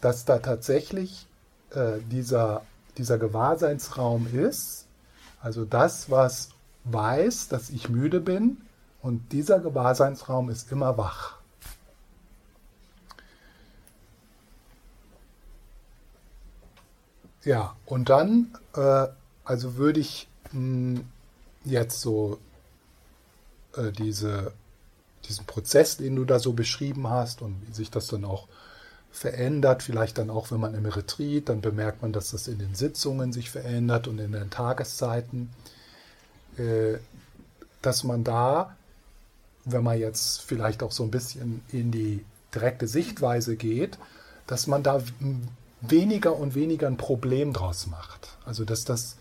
dass 0.00 0.24
da 0.24 0.38
tatsächlich 0.38 1.26
äh, 1.74 1.98
dieser, 2.10 2.62
dieser 2.96 3.18
Gewahrseinsraum 3.18 4.28
ist. 4.32 4.86
Also 5.42 5.64
das, 5.64 6.10
was 6.10 6.50
weiß, 6.84 7.48
dass 7.48 7.70
ich 7.70 7.88
müde 7.88 8.20
bin, 8.20 8.58
und 9.02 9.32
dieser 9.32 9.60
Gewahrseinsraum 9.60 10.50
ist 10.50 10.70
immer 10.70 10.98
wach. 10.98 11.38
Ja, 17.42 17.76
und 17.86 18.10
dann, 18.10 18.54
äh, 18.74 19.06
also 19.44 19.76
würde 19.76 20.00
ich 20.00 20.28
mh, 20.52 20.98
hm, 20.98 21.04
jetzt 21.64 22.02
so 22.02 22.38
äh, 23.76 23.90
diese, 23.92 24.52
diesen 25.26 25.46
Prozess, 25.46 25.96
den 25.96 26.16
du 26.16 26.26
da 26.26 26.38
so 26.38 26.52
beschrieben 26.52 27.08
hast 27.08 27.40
und 27.40 27.66
wie 27.66 27.72
sich 27.72 27.90
das 27.90 28.08
dann 28.08 28.26
auch 28.26 28.46
verändert, 29.10 29.82
vielleicht 29.82 30.18
dann 30.18 30.28
auch, 30.28 30.50
wenn 30.50 30.60
man 30.60 30.74
im 30.74 30.84
Retreat, 30.84 31.48
dann 31.48 31.62
bemerkt 31.62 32.02
man, 32.02 32.12
dass 32.12 32.30
das 32.32 32.46
in 32.46 32.58
den 32.58 32.74
Sitzungen 32.74 33.32
sich 33.32 33.50
verändert 33.50 34.06
und 34.06 34.18
in 34.18 34.32
den 34.32 34.50
Tageszeiten, 34.50 35.50
dass 37.82 38.04
man 38.04 38.24
da, 38.24 38.76
wenn 39.64 39.82
man 39.82 39.98
jetzt 39.98 40.42
vielleicht 40.42 40.82
auch 40.82 40.92
so 40.92 41.04
ein 41.04 41.10
bisschen 41.10 41.62
in 41.72 41.90
die 41.90 42.24
direkte 42.54 42.86
Sichtweise 42.86 43.56
geht, 43.56 43.98
dass 44.46 44.66
man 44.66 44.82
da 44.82 45.02
weniger 45.80 46.36
und 46.36 46.54
weniger 46.54 46.86
ein 46.88 46.96
Problem 46.96 47.52
draus 47.52 47.86
macht. 47.86 48.36
Also 48.44 48.64
dass 48.64 48.84
das 48.84 49.16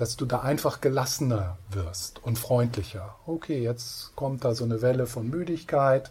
dass 0.00 0.16
du 0.16 0.24
da 0.24 0.40
einfach 0.40 0.80
gelassener 0.80 1.58
wirst 1.70 2.24
und 2.24 2.38
freundlicher. 2.38 3.16
Okay, 3.26 3.62
jetzt 3.62 4.16
kommt 4.16 4.46
da 4.46 4.54
so 4.54 4.64
eine 4.64 4.80
Welle 4.80 5.06
von 5.06 5.28
Müdigkeit 5.28 6.10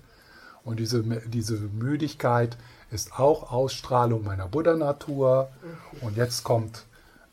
und 0.64 0.80
diese, 0.80 1.02
diese 1.26 1.56
Müdigkeit 1.56 2.56
ist 2.92 3.18
auch 3.18 3.52
Ausstrahlung 3.52 4.24
meiner 4.24 4.48
Buddha-Natur 4.48 5.50
und 6.02 6.18
jetzt 6.18 6.44
kommt 6.44 6.86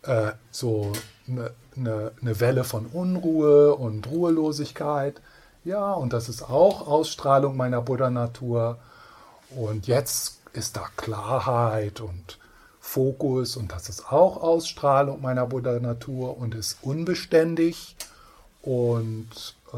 äh, 0.05 0.32
so 0.51 0.92
eine, 1.28 1.51
eine, 1.77 2.12
eine 2.20 2.41
Welle 2.41 2.64
von 2.64 2.87
Unruhe 2.87 3.74
und 3.74 4.09
Ruhelosigkeit. 4.11 5.20
Ja, 5.64 5.93
und 5.93 6.12
das 6.12 6.29
ist 6.29 6.43
auch 6.43 6.87
Ausstrahlung 6.87 7.57
meiner 7.57 7.83
Buddha-Natur. 7.83 8.79
Und 9.55 9.87
jetzt 9.87 10.41
ist 10.53 10.77
da 10.77 10.87
Klarheit 10.97 12.01
und 12.01 12.39
Fokus 12.87 13.57
und 13.57 13.72
das 13.72 13.89
ist 13.89 14.12
auch 14.12 14.43
Ausstrahlung 14.43 15.20
meiner 15.20 15.47
Buddha-Natur 15.47 16.39
und 16.39 16.55
ist 16.55 16.79
unbeständig 16.83 17.97
und 18.62 19.57
äh, 19.72 19.77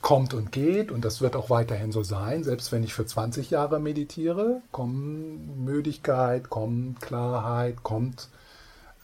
kommt 0.00 0.32
und 0.32 0.50
geht 0.50 0.90
und 0.90 1.04
das 1.04 1.20
wird 1.20 1.36
auch 1.36 1.50
weiterhin 1.50 1.92
so 1.92 2.02
sein, 2.02 2.42
selbst 2.42 2.72
wenn 2.72 2.82
ich 2.82 2.94
für 2.94 3.04
20 3.04 3.50
Jahre 3.50 3.80
meditiere, 3.80 4.62
kommt 4.72 5.62
Müdigkeit, 5.64 6.48
kommt 6.48 7.02
Klarheit, 7.02 7.82
kommt 7.82 8.28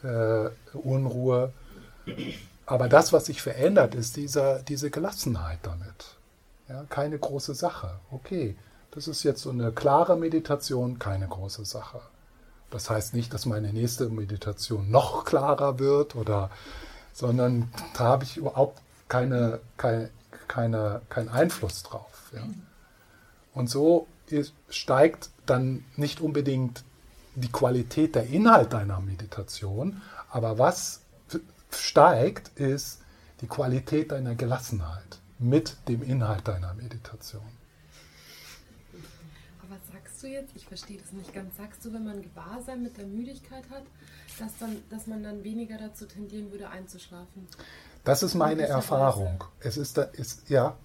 äh, 0.03 0.51
Unruhe. 0.77 1.53
Aber 2.67 2.89
das, 2.89 3.13
was 3.13 3.27
sich 3.27 3.43
verändert, 3.43 3.95
ist 3.95 4.17
dieser, 4.17 4.61
diese 4.63 4.91
Gelassenheit 4.91 5.59
damit. 5.63 6.17
Ja, 6.69 6.85
keine 6.89 7.19
große 7.19 7.55
Sache. 7.55 7.99
Okay, 8.11 8.57
das 8.93 9.09
ist 9.09 9.23
jetzt 9.23 9.43
so 9.43 9.51
eine 9.51 9.73
klare 9.73 10.17
Meditation, 10.17 10.99
keine 10.99 11.27
große 11.27 11.65
Sache. 11.65 12.01
Das 12.71 12.89
heißt 12.89 13.15
nicht, 13.15 13.35
dass 13.35 13.47
meine 13.47 13.73
nächste 13.73 14.09
Meditation 14.09 14.91
noch 14.91 15.25
klarer 15.25 15.79
wird 15.81 16.15
oder, 16.15 16.51
sondern 17.13 17.73
da 17.95 18.05
habe 18.05 18.25
ich 18.25 18.37
überhaupt 18.37 18.81
keine, 19.09 19.59
keine, 19.77 20.11
keine, 20.47 21.03
keinen 21.09 21.29
Einfluss 21.29 21.83
drauf. 21.83 22.31
Ja. 22.33 22.43
Und 23.53 23.69
so 23.69 24.07
steigt 24.69 25.31
dann 25.47 25.85
nicht 25.97 26.21
unbedingt 26.21 26.85
die 27.41 27.51
Qualität 27.53 28.15
der 28.15 28.27
Inhalt 28.27 28.73
deiner 28.73 29.01
Meditation, 29.01 30.01
aber 30.31 30.59
was 30.59 31.03
steigt, 31.71 32.59
ist 32.59 33.01
die 33.41 33.47
Qualität 33.47 34.13
deiner 34.13 34.35
Gelassenheit 34.35 35.21
mit 35.39 35.77
dem 35.89 36.03
Inhalt 36.03 36.47
deiner 36.47 36.75
Meditation 36.75 37.43
sagst 40.21 40.23
du 40.23 40.27
jetzt, 40.27 40.55
ich 40.55 40.67
verstehe 40.67 40.99
das 40.99 41.13
nicht 41.13 41.33
ganz, 41.33 41.57
sagst 41.57 41.83
du, 41.85 41.95
wenn 41.95 42.05
man 42.05 42.21
Gewahrsein 42.21 42.83
mit 42.83 42.99
der 42.99 43.07
Müdigkeit 43.07 43.65
hat, 43.71 43.85
dass, 44.39 44.53
dann, 44.59 44.77
dass 44.91 45.07
man 45.07 45.23
dann 45.23 45.45
weniger 45.45 45.79
dazu 45.79 46.05
tendieren 46.05 46.51
würde, 46.51 46.69
einzuschlafen? 46.69 47.49
Das 48.05 48.23
ist 48.23 48.35
meine 48.35 48.67
Erfahrung. 48.67 49.43
Es 49.61 49.79
ist, 49.79 49.97
ist 49.97 50.51
ja, 50.51 50.77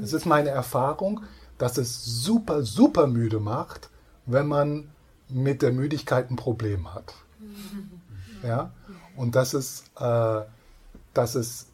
es 0.00 0.12
ist 0.12 0.26
meine 0.26 0.50
Erfahrung, 0.50 1.24
dass 1.58 1.76
es 1.76 2.04
super, 2.04 2.62
super 2.62 3.08
müde 3.08 3.40
macht, 3.40 3.90
wenn 4.26 4.46
man 4.46 4.90
mit 5.28 5.62
der 5.62 5.72
Müdigkeit 5.72 6.30
ein 6.30 6.36
Problem 6.36 6.94
hat. 6.94 7.14
Ja, 8.42 8.70
und 9.16 9.34
das 9.34 9.54
ist, 9.54 9.90
äh, 9.98 10.40
das 11.14 11.34
ist, 11.34 11.68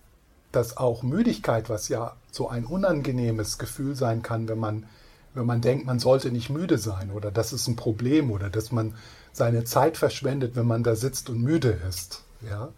dass 0.53 0.77
auch 0.77 1.03
Müdigkeit, 1.03 1.69
was 1.69 1.89
ja 1.89 2.17
so 2.31 2.49
ein 2.49 2.65
unangenehmes 2.65 3.59
Gefühl 3.59 3.95
sein 3.97 4.23
kann, 4.23 4.49
wenn 4.49 4.59
man 4.59 4.87
wenn 5.35 5.47
man 5.47 5.61
denkt, 5.61 5.87
man 5.87 5.99
sollte 5.99 6.31
nicht 6.31 6.51
müde 6.51 6.79
sein 6.79 7.11
oder 7.11 7.31
das 7.31 7.53
ist 7.53 7.69
ein 7.69 7.77
Problem 7.77 8.31
oder 8.31 8.51
dass 8.51 8.73
man 8.73 8.95
seine 9.33 9.65
Zeit 9.65 9.97
verschwendet, 9.97 10.57
wenn 10.57 10.67
man 10.67 10.83
da 10.83 10.97
sitzt 10.97 11.31
und 11.31 11.41
müde 11.41 11.79
ist. 11.89 12.23
Ja? 12.49 12.71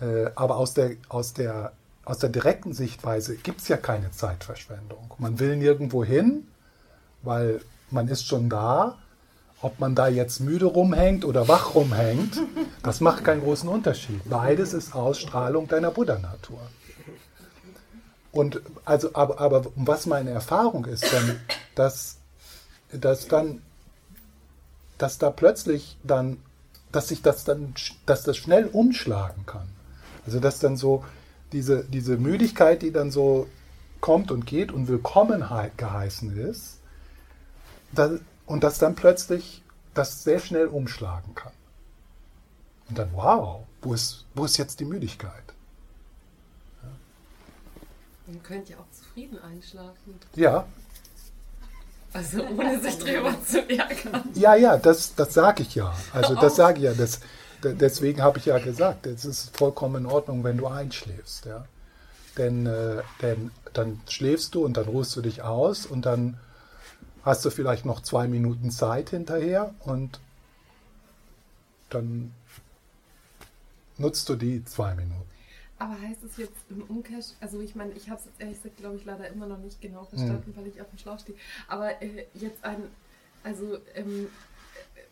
Äh, 0.00 0.30
aber 0.34 0.56
aus 0.56 0.74
der, 0.74 0.96
aus, 1.08 1.32
der, 1.32 1.72
aus 2.04 2.18
der 2.18 2.30
direkten 2.30 2.72
Sichtweise 2.72 3.36
gibt 3.36 3.60
es 3.60 3.68
ja 3.68 3.76
keine 3.76 4.10
Zeitverschwendung. 4.10 5.12
Man 5.18 5.38
will 5.38 5.56
nirgendwo 5.56 6.04
hin, 6.04 6.48
weil 7.22 7.60
man 7.90 8.08
ist 8.08 8.26
schon 8.26 8.50
da. 8.50 8.98
Ob 9.64 9.80
man 9.80 9.94
da 9.94 10.08
jetzt 10.08 10.40
müde 10.40 10.66
rumhängt 10.66 11.24
oder 11.24 11.48
wach 11.48 11.74
rumhängt, 11.74 12.38
das 12.82 13.00
macht 13.00 13.24
keinen 13.24 13.40
großen 13.40 13.66
Unterschied. 13.66 14.20
Beides 14.28 14.74
ist 14.74 14.94
Ausstrahlung 14.94 15.68
deiner 15.68 15.90
Buddha-Natur. 15.90 16.58
Und 18.30 18.60
also, 18.84 19.14
aber, 19.14 19.40
aber 19.40 19.64
was 19.74 20.04
meine 20.04 20.32
Erfahrung 20.32 20.84
ist, 20.84 21.10
dann, 21.10 21.40
dass, 21.76 22.18
dass 22.92 23.26
dann, 23.26 23.62
dass 24.98 25.16
da 25.16 25.30
plötzlich 25.30 25.96
dann, 26.02 26.36
dass 26.92 27.08
sich 27.08 27.22
das 27.22 27.44
dann, 27.44 27.72
dass 28.04 28.22
das 28.22 28.36
schnell 28.36 28.66
umschlagen 28.66 29.46
kann. 29.46 29.66
Also 30.26 30.40
dass 30.40 30.58
dann 30.58 30.76
so 30.76 31.06
diese, 31.52 31.84
diese 31.84 32.18
Müdigkeit, 32.18 32.82
die 32.82 32.92
dann 32.92 33.10
so 33.10 33.46
kommt 34.02 34.30
und 34.30 34.44
geht 34.44 34.72
und 34.72 34.88
Willkommenheit 34.88 35.78
geheißen 35.78 36.36
ist, 36.36 36.80
dann, 37.92 38.20
und 38.46 38.64
dass 38.64 38.78
dann 38.78 38.94
plötzlich 38.94 39.62
das 39.94 40.24
sehr 40.24 40.40
schnell 40.40 40.66
umschlagen 40.66 41.34
kann. 41.34 41.52
Und 42.88 42.98
dann, 42.98 43.10
wow, 43.14 43.64
wo 43.82 43.94
ist, 43.94 44.24
wo 44.34 44.44
ist 44.44 44.56
jetzt 44.56 44.80
die 44.80 44.84
Müdigkeit? 44.84 45.42
Man 48.26 48.42
könnte 48.42 48.72
ja 48.72 48.78
auch 48.78 48.90
zufrieden 48.90 49.38
einschlafen. 49.38 50.18
Ja. 50.34 50.66
Also 52.12 52.42
ohne 52.44 52.80
sich 52.80 52.98
drüber 52.98 53.34
zu 53.44 53.68
ärgern. 53.68 54.30
Ja, 54.34 54.54
ja, 54.54 54.76
das, 54.78 55.14
das 55.14 55.34
sage 55.34 55.62
ich 55.62 55.74
ja. 55.74 55.94
Also 56.12 56.34
das 56.40 56.56
sage 56.56 56.78
ich 56.78 56.84
ja. 56.84 56.94
Das, 56.94 57.20
deswegen 57.62 58.22
habe 58.22 58.38
ich 58.38 58.46
ja 58.46 58.58
gesagt, 58.58 59.06
es 59.06 59.24
ist 59.24 59.54
vollkommen 59.56 60.04
in 60.04 60.10
Ordnung, 60.10 60.44
wenn 60.44 60.56
du 60.56 60.66
einschläfst. 60.66 61.44
Ja? 61.44 61.66
Denn, 62.38 62.66
äh, 62.66 63.02
denn 63.20 63.50
dann 63.72 64.00
schläfst 64.08 64.54
du 64.54 64.64
und 64.64 64.76
dann 64.76 64.86
ruhst 64.86 65.14
du 65.16 65.20
dich 65.20 65.42
aus 65.42 65.84
und 65.84 66.06
dann 66.06 66.38
hast 67.24 67.44
du 67.44 67.50
vielleicht 67.50 67.84
noch 67.84 68.02
zwei 68.02 68.28
Minuten 68.28 68.70
Zeit 68.70 69.10
hinterher 69.10 69.74
und 69.80 70.20
dann 71.90 72.32
nutzt 73.96 74.28
du 74.28 74.34
die 74.34 74.64
zwei 74.64 74.94
Minuten. 74.94 75.22
Aber 75.78 76.00
heißt 76.00 76.22
es 76.24 76.36
jetzt 76.36 76.56
im 76.70 76.82
Umkehrschluss, 76.82 77.36
also 77.40 77.60
ich 77.60 77.74
meine, 77.74 77.92
ich 77.92 78.08
habe 78.08 78.20
es 78.20 78.26
jetzt 78.26 78.40
ehrlich 78.40 78.56
gesagt, 78.56 78.76
glaube 78.76 78.96
ich, 78.96 79.04
leider 79.04 79.28
immer 79.28 79.46
noch 79.46 79.58
nicht 79.58 79.80
genau 79.80 80.04
verstanden, 80.04 80.50
mhm. 80.50 80.56
weil 80.56 80.66
ich 80.68 80.80
auf 80.80 80.88
dem 80.88 80.98
Schlauch 80.98 81.18
stehe. 81.18 81.36
Aber 81.68 82.00
äh, 82.02 82.26
jetzt 82.34 82.64
ein, 82.64 82.82
also 83.42 83.78
ähm, 83.94 84.28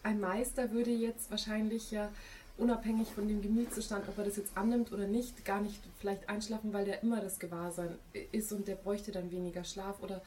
ein 0.02 0.20
Meister 0.20 0.70
würde 0.70 0.90
jetzt 0.90 1.30
wahrscheinlich 1.30 1.90
ja 1.90 2.10
unabhängig 2.58 3.08
von 3.08 3.26
dem 3.26 3.42
Gemütszustand, 3.42 4.08
ob 4.08 4.18
er 4.18 4.24
das 4.24 4.36
jetzt 4.36 4.56
annimmt 4.56 4.92
oder 4.92 5.06
nicht, 5.06 5.44
gar 5.44 5.60
nicht 5.60 5.80
vielleicht 5.98 6.28
einschlafen, 6.28 6.72
weil 6.72 6.84
der 6.84 7.02
immer 7.02 7.20
das 7.20 7.38
Gewahrsein 7.38 7.96
ist 8.30 8.52
und 8.52 8.68
der 8.68 8.76
bräuchte 8.76 9.10
dann 9.10 9.30
weniger 9.30 9.64
Schlaf 9.64 10.00
oder 10.02 10.20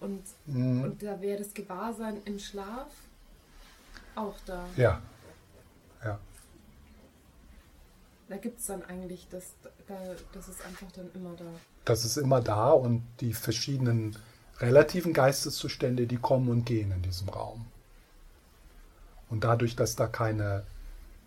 und, 0.00 0.22
mhm. 0.46 0.84
und 0.84 1.02
da 1.02 1.20
wäre 1.20 1.38
das 1.38 1.54
Gewahrsein 1.54 2.18
im 2.24 2.38
Schlaf 2.38 2.92
auch 4.14 4.36
da. 4.46 4.64
Ja. 4.76 5.00
Ja 6.04 6.18
da 8.30 8.36
gibt 8.36 8.60
es 8.60 8.66
dann 8.66 8.82
eigentlich, 8.84 9.26
das, 9.30 9.52
da, 9.88 9.96
das 10.32 10.48
ist 10.48 10.64
einfach 10.64 10.90
dann 10.92 11.10
immer 11.14 11.34
da. 11.36 11.44
Das 11.84 12.04
ist 12.04 12.16
immer 12.16 12.40
da 12.40 12.70
und 12.70 13.02
die 13.20 13.34
verschiedenen 13.34 14.16
relativen 14.58 15.12
Geisteszustände, 15.12 16.06
die 16.06 16.16
kommen 16.16 16.48
und 16.48 16.64
gehen 16.64 16.92
in 16.92 17.02
diesem 17.02 17.28
Raum. 17.28 17.66
Und 19.30 19.42
dadurch, 19.42 19.74
dass 19.74 19.96
da 19.96 20.06
keine, 20.06 20.64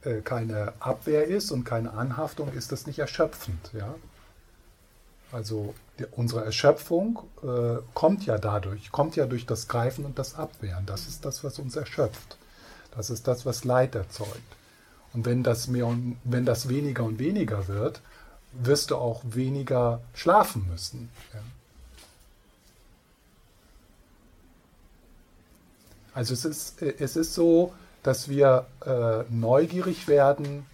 äh, 0.04 0.22
keine 0.22 0.74
Abwehr 0.80 1.28
ist 1.28 1.52
und 1.52 1.66
keine 1.66 1.92
Anhaftung, 1.92 2.54
ist 2.54 2.72
das 2.72 2.88
nicht 2.88 3.00
erschöpfend. 3.00 3.72
Ja? 3.74 3.96
Also 5.34 5.76
unsere 6.12 6.44
Erschöpfung 6.44 7.20
äh, 7.44 7.82
kommt 7.94 8.26
ja 8.26 8.38
dadurch, 8.38 8.92
kommt 8.92 9.16
ja 9.16 9.26
durch 9.26 9.46
das 9.46 9.68
Greifen 9.68 10.06
und 10.06 10.18
das 10.18 10.36
Abwehren. 10.36 10.86
Das 10.86 11.08
ist 11.08 11.26
das, 11.26 11.44
was 11.44 11.60
uns 11.60 11.76
erschöpft. 11.76 12.38
Das 12.96 13.10
ist 13.10 13.28
das, 13.28 13.46
was 13.46 13.64
Leid 13.64 13.96
erzeugt. 13.96 14.42
Und 15.14 15.26
wenn 15.26 15.44
das, 15.44 15.68
mehr 15.68 15.86
und, 15.86 16.18
wenn 16.24 16.46
das 16.46 16.70
weniger 16.70 17.04
und 17.04 17.20
weniger 17.20 17.68
wird, 17.68 18.02
wirst 18.54 18.92
du 18.92 18.98
auch 18.98 19.22
weniger 19.24 20.02
schlafen 20.14 20.68
müssen. 20.70 21.10
Ja. 21.34 21.40
Also 26.14 26.34
es 26.34 26.46
ist, 26.46 26.82
es 26.82 27.16
ist 27.16 27.34
so, 27.34 27.74
dass 28.04 28.30
wir 28.30 28.68
äh, 28.86 29.24
neugierig 29.30 30.08
werden, 30.08 30.66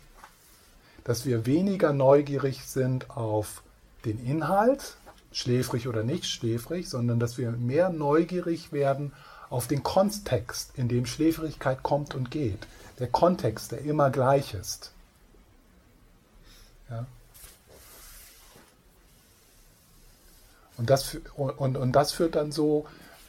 dass 1.04 1.26
wir 1.26 1.46
weniger 1.46 1.94
neugierig 1.94 2.66
sind 2.66 3.10
auf 3.10 3.64
den 4.06 4.24
Inhalt, 4.26 4.98
schläfrig 5.32 5.88
oder 5.88 6.04
nicht 6.04 6.26
schläfrig, 6.26 6.90
sondern 6.90 7.20
dass 7.20 7.38
wir 7.38 7.52
mehr 7.52 7.90
neugierig 7.90 8.72
werden 8.72 9.14
auf 9.50 9.68
den 9.68 9.84
Kontext, 9.84 10.72
in 10.76 10.88
dem 10.88 11.06
Schläfrigkeit 11.06 11.84
kommt 11.84 12.16
und 12.16 12.32
geht. 12.32 12.68
Der 13.00 13.08
Kontext, 13.08 13.72
der 13.72 13.82
immer 13.82 14.10
gleich 14.10 14.54
ist. 14.54 14.92
Ja? 16.90 17.06
Und, 20.78 20.90
das, 20.90 21.18
und, 21.36 21.78
und 21.78 21.92
das 21.92 22.12
führt 22.12 22.36
dann 22.36 22.52
so 22.52 22.86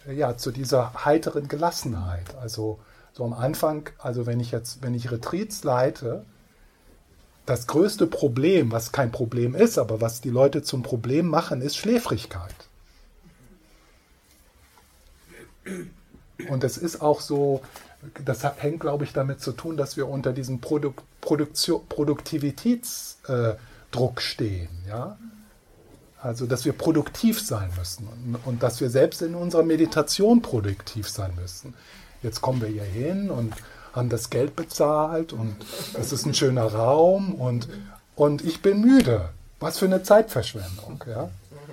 ja, 0.07 0.37
zu 0.37 0.51
dieser 0.51 1.05
heiteren 1.05 1.49
Gelassenheit. 1.49 2.35
Also 2.37 2.79
so 3.13 3.25
am 3.25 3.33
Anfang, 3.33 3.91
also 3.99 4.27
wenn 4.27 4.41
ich 4.41 4.51
jetzt, 4.51 4.83
wenn 4.83 4.95
ich 4.95 5.11
Retreats 5.11 5.65
leite, 5.65 6.25
das 7.47 7.67
größte 7.67 8.07
Problem, 8.07 8.71
was 8.71 8.93
kein 8.93 9.11
Problem 9.11 9.55
ist, 9.55 9.79
aber 9.79 10.01
was 10.01 10.21
die 10.21 10.31
Leute 10.31 10.63
zum 10.63 10.83
Problem 10.83 11.29
machen, 11.29 11.63
ist 11.63 11.77
Schläfrigkeit. 11.77 12.55
Und 16.49 16.65
es 16.65 16.79
ist 16.79 17.01
auch 17.01 17.21
so, 17.21 17.63
das 18.25 18.45
hängt, 18.45 18.81
glaube 18.81 19.05
ich, 19.05 19.13
damit 19.13 19.41
zu 19.41 19.53
tun, 19.53 19.77
dass 19.77 19.97
wir 19.97 20.09
unter 20.09 20.33
diesem 20.33 20.61
Produ 20.61 20.95
Produktion, 21.21 21.87
Produktivitätsdruck 21.87 24.19
äh, 24.19 24.21
stehen. 24.21 24.71
Ja? 24.89 25.19
Also, 26.23 26.47
dass 26.47 26.65
wir 26.65 26.73
produktiv 26.73 27.41
sein 27.41 27.71
müssen 27.79 28.09
und, 28.09 28.37
und, 28.47 28.63
dass 28.63 28.81
wir 28.81 28.91
selbst 28.91 29.23
in 29.23 29.35
unserer 29.35 29.63
Meditation 29.63 30.43
produktiv 30.43 31.09
sein 31.09 31.35
müssen. 31.35 31.75
Jetzt 32.23 32.41
kommen 32.41 32.61
wir 32.61 32.69
hier 32.69 32.85
hin 32.85 33.31
und 33.31 33.55
haben 33.93 34.09
das 34.09 34.31
Geld 34.31 34.57
bezahlt 34.57 35.33
und 35.33 35.57
es 35.99 36.13
ist 36.13 36.27
ein 36.27 36.35
schöner 36.35 36.73
Raum 36.73 37.35
und, 37.35 37.69
und 38.15 38.45
ich 38.45 38.63
bin 38.63 38.81
müde. 38.81 39.31
Was 39.59 39.79
für 39.79 39.85
eine 39.85 40.03
Zeitverschwendung. 40.03 41.05
Ja? 41.07 41.31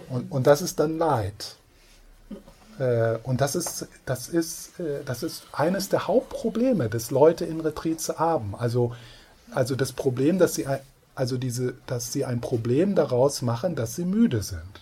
Und, 0.10 0.32
und 0.32 0.48
das 0.48 0.62
ist 0.62 0.80
dann 0.80 0.98
Leid. 0.98 1.56
Äh, 2.80 3.18
und 3.24 3.42
das 3.42 3.56
ist, 3.56 3.88
das, 4.06 4.28
ist, 4.28 4.80
äh, 4.80 5.04
das 5.06 5.24
ist 5.24 5.44
eines 5.52 5.90
der 5.90 6.08
Hauptprobleme, 6.08 6.90
das 6.90 7.12
Leute 7.12 7.46
in 7.46 7.62
Retreats 7.62 8.10
haben. 8.10 8.56
Also, 8.56 8.96
also 9.52 9.76
das 9.76 9.94
Problem, 9.94 10.38
dass 10.38 10.56
sie, 10.56 10.68
also 11.16 11.38
diese, 11.38 11.76
dass 11.88 12.14
sie 12.14 12.26
ein 12.26 12.42
Problem 12.42 12.96
daraus 12.96 13.42
machen, 13.42 13.76
dass 13.76 13.96
sie 13.96 14.06
müde 14.06 14.44
sind. 14.44 14.82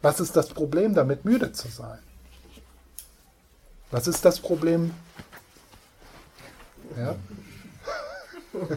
Was 0.00 0.20
ist 0.20 0.36
das 0.36 0.48
Problem 0.48 0.94
damit, 0.94 1.24
müde 1.24 1.52
zu 1.52 1.68
sein? 1.68 1.98
Was 3.90 4.06
ist 4.06 4.24
das 4.24 4.40
Problem? 4.40 4.92
Ja? 6.96 7.16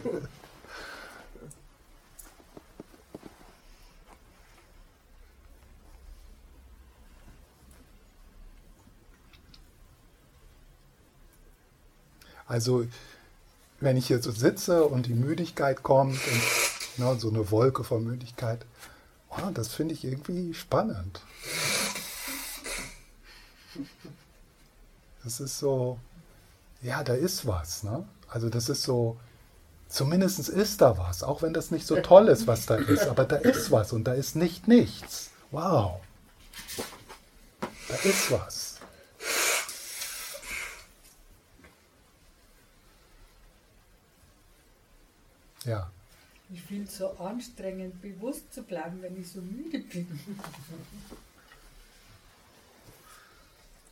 Also, 12.52 12.86
wenn 13.80 13.96
ich 13.96 14.08
hier 14.08 14.20
so 14.20 14.30
sitze 14.30 14.84
und 14.84 15.06
die 15.06 15.14
Müdigkeit 15.14 15.82
kommt 15.82 16.20
und 16.26 16.42
na, 16.98 17.14
so 17.14 17.30
eine 17.30 17.50
Wolke 17.50 17.82
von 17.82 18.04
Müdigkeit, 18.04 18.66
oh, 19.30 19.50
das 19.54 19.68
finde 19.68 19.94
ich 19.94 20.04
irgendwie 20.04 20.52
spannend. 20.52 21.22
Das 25.24 25.40
ist 25.40 25.58
so, 25.58 25.98
ja, 26.82 27.02
da 27.04 27.14
ist 27.14 27.46
was. 27.46 27.82
Ne? 27.82 28.04
Also 28.28 28.48
das 28.48 28.68
ist 28.68 28.82
so, 28.82 29.18
zumindest 29.88 30.48
ist 30.48 30.80
da 30.80 30.98
was, 30.98 31.22
auch 31.22 31.42
wenn 31.42 31.52
das 31.52 31.70
nicht 31.70 31.86
so 31.86 31.96
toll 32.00 32.28
ist, 32.28 32.46
was 32.46 32.66
da 32.66 32.76
ist, 32.76 33.06
aber 33.06 33.24
da 33.24 33.36
ist 33.36 33.70
was 33.70 33.92
und 33.92 34.04
da 34.04 34.14
ist 34.14 34.36
nicht 34.36 34.68
nichts. 34.68 35.30
Wow. 35.50 36.00
Da 37.88 37.94
ist 37.96 38.30
was. 38.30 38.72
Ja. 45.64 45.90
Ich 46.52 46.62
finde 46.62 46.88
es 46.88 46.98
so 46.98 47.10
anstrengend, 47.18 48.02
bewusst 48.02 48.52
zu 48.52 48.62
bleiben, 48.62 49.00
wenn 49.00 49.18
ich 49.20 49.30
so 49.30 49.40
müde 49.40 49.78
bin. 49.78 50.06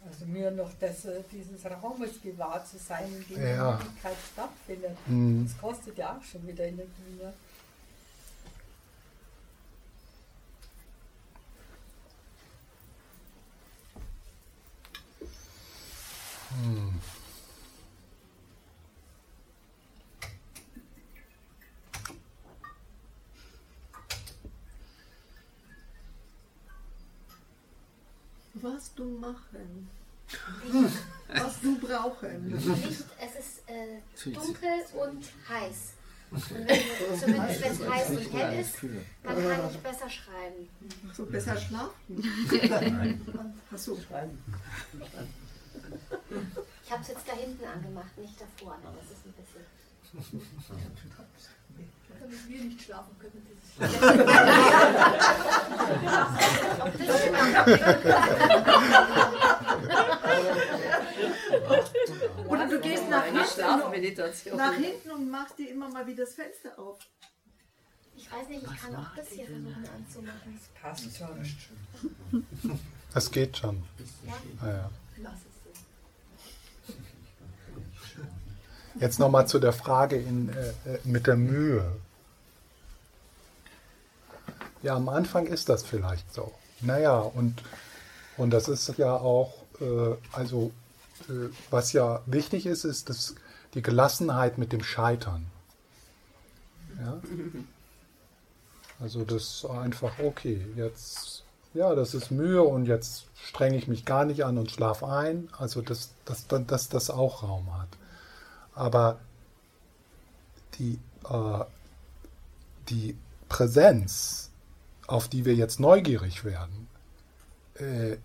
Also 0.06 0.24
mir 0.24 0.50
noch 0.50 0.70
das, 0.80 1.04
äh, 1.04 1.22
dieses 1.30 1.64
Raumes 1.66 2.22
gewahr 2.22 2.64
zu 2.64 2.78
sein, 2.78 3.04
in 3.28 3.34
dem 3.34 3.42
ja. 3.42 3.76
die 3.76 3.84
Möglichkeit 3.84 4.16
stattfindet. 4.32 4.96
Mhm. 5.06 5.44
Das 5.46 5.60
kostet 5.60 5.98
ja 5.98 6.16
auch 6.16 6.24
schon 6.24 6.46
wieder 6.46 6.64
Energie. 6.64 7.18
Ne? 7.18 7.32
Hm. 16.62 16.89
Was 28.62 28.94
du 28.94 29.04
machen? 29.04 29.88
Was 31.28 31.60
du 31.60 31.78
brauchen? 31.78 32.50
Licht, 32.50 33.04
es 33.20 33.34
ist 33.38 33.62
äh, 33.68 34.00
dunkel 34.32 34.84
und 34.94 35.24
heiß. 35.48 35.94
Und 36.30 36.50
wenn, 36.50 37.18
zumindest 37.18 37.62
wenn 37.62 37.72
es 37.72 37.88
heiß 37.90 38.10
und 38.10 38.32
hell 38.32 38.60
ist, 38.60 38.76
dann 39.24 39.48
kann 39.48 39.70
ich 39.70 39.78
besser 39.78 40.08
schreiben. 40.08 40.68
So 41.12 41.26
besser 41.26 41.56
schlafen? 41.56 41.90
Hast 43.70 43.86
du 43.88 43.96
schreiben? 44.00 44.38
Ich 46.84 46.92
habe 46.92 47.02
es 47.02 47.08
jetzt 47.08 47.26
da 47.26 47.32
hinten 47.32 47.64
angemacht, 47.64 48.16
nicht 48.18 48.40
da 48.40 48.44
vorne. 48.56 48.82
Das 48.84 49.10
ist 49.10 49.26
ein 49.26 49.32
bisschen. 49.32 49.64
Damit 52.18 52.48
wir 52.48 52.64
nicht 52.64 52.82
schlafen 52.82 53.16
können. 53.18 53.46
Oder 62.48 62.66
du 62.68 62.80
gehst 62.80 63.08
nach 63.08 63.24
hinten, 63.24 64.56
nach 64.56 64.74
hinten 64.74 65.10
und 65.10 65.30
machst 65.30 65.58
dir 65.58 65.70
immer 65.70 65.88
mal 65.88 66.06
wieder 66.06 66.24
das 66.24 66.34
Fenster 66.34 66.78
auf. 66.78 66.98
Ich 68.16 68.30
weiß 68.30 68.48
nicht, 68.48 68.62
ich 68.62 68.80
kann 68.82 68.96
auch 68.96 69.14
das 69.16 69.28
hier 69.30 69.46
versuchen 69.46 69.88
anzumachen. 69.96 70.58
Das 70.58 70.68
passt 70.82 71.16
schon. 71.16 72.44
Das 73.14 73.30
geht 73.30 73.56
schon. 73.56 73.82
Ja? 74.26 74.34
Ah, 74.60 74.68
ja. 74.68 74.90
Lass 75.22 75.34
es 75.34 75.40
so. 75.64 75.70
Jetzt 78.98 79.18
nochmal 79.18 79.46
zu 79.46 79.58
der 79.58 79.72
Frage 79.72 80.16
in, 80.16 80.48
äh, 80.48 80.94
äh 80.94 80.98
mit 81.04 81.26
der 81.26 81.36
Mühe. 81.36 81.92
Ja, 84.82 84.96
am 84.96 85.08
Anfang 85.08 85.46
ist 85.46 85.68
das 85.68 85.82
vielleicht 85.82 86.32
so. 86.32 86.52
Naja, 86.80 87.18
und, 87.18 87.62
und 88.36 88.50
das 88.50 88.68
ist 88.68 88.96
ja 88.96 89.14
auch, 89.14 89.54
äh, 89.80 90.16
also 90.32 90.72
äh, 91.28 91.50
was 91.70 91.92
ja 91.92 92.22
wichtig 92.26 92.66
ist, 92.66 92.84
ist 92.84 93.10
das, 93.10 93.34
die 93.74 93.82
Gelassenheit 93.82 94.58
mit 94.58 94.72
dem 94.72 94.82
Scheitern. 94.82 95.46
Ja? 96.98 97.20
Also 99.00 99.24
das 99.24 99.64
einfach, 99.64 100.18
okay, 100.18 100.66
jetzt, 100.76 101.44
ja, 101.72 101.94
das 101.94 102.14
ist 102.14 102.30
Mühe 102.30 102.62
und 102.62 102.86
jetzt 102.86 103.24
strenge 103.34 103.76
ich 103.76 103.88
mich 103.88 104.04
gar 104.04 104.24
nicht 104.24 104.44
an 104.44 104.58
und 104.58 104.70
schlafe 104.70 105.08
ein. 105.08 105.48
Also 105.56 105.80
dass 105.80 106.10
das, 106.24 106.46
das, 106.48 106.88
das 106.88 107.10
auch 107.10 107.42
Raum 107.42 107.66
hat. 107.78 107.88
Aber 108.80 109.20
die, 110.78 110.98
äh, 111.28 111.64
die 112.88 113.14
Präsenz 113.48 114.50
auf 115.10 115.28
die 115.28 115.44
wir 115.44 115.54
jetzt 115.54 115.80
neugierig 115.80 116.44
werden, 116.44 116.88
äh, 117.74 118.16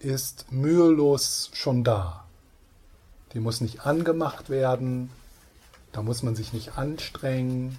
ist 0.00 0.50
mühelos 0.50 1.50
schon 1.54 1.84
da. 1.84 2.24
Die 3.32 3.40
muss 3.40 3.60
nicht 3.60 3.86
angemacht 3.86 4.50
werden, 4.50 5.10
da 5.92 6.02
muss 6.02 6.22
man 6.22 6.34
sich 6.34 6.52
nicht 6.52 6.76
anstrengen. 6.76 7.78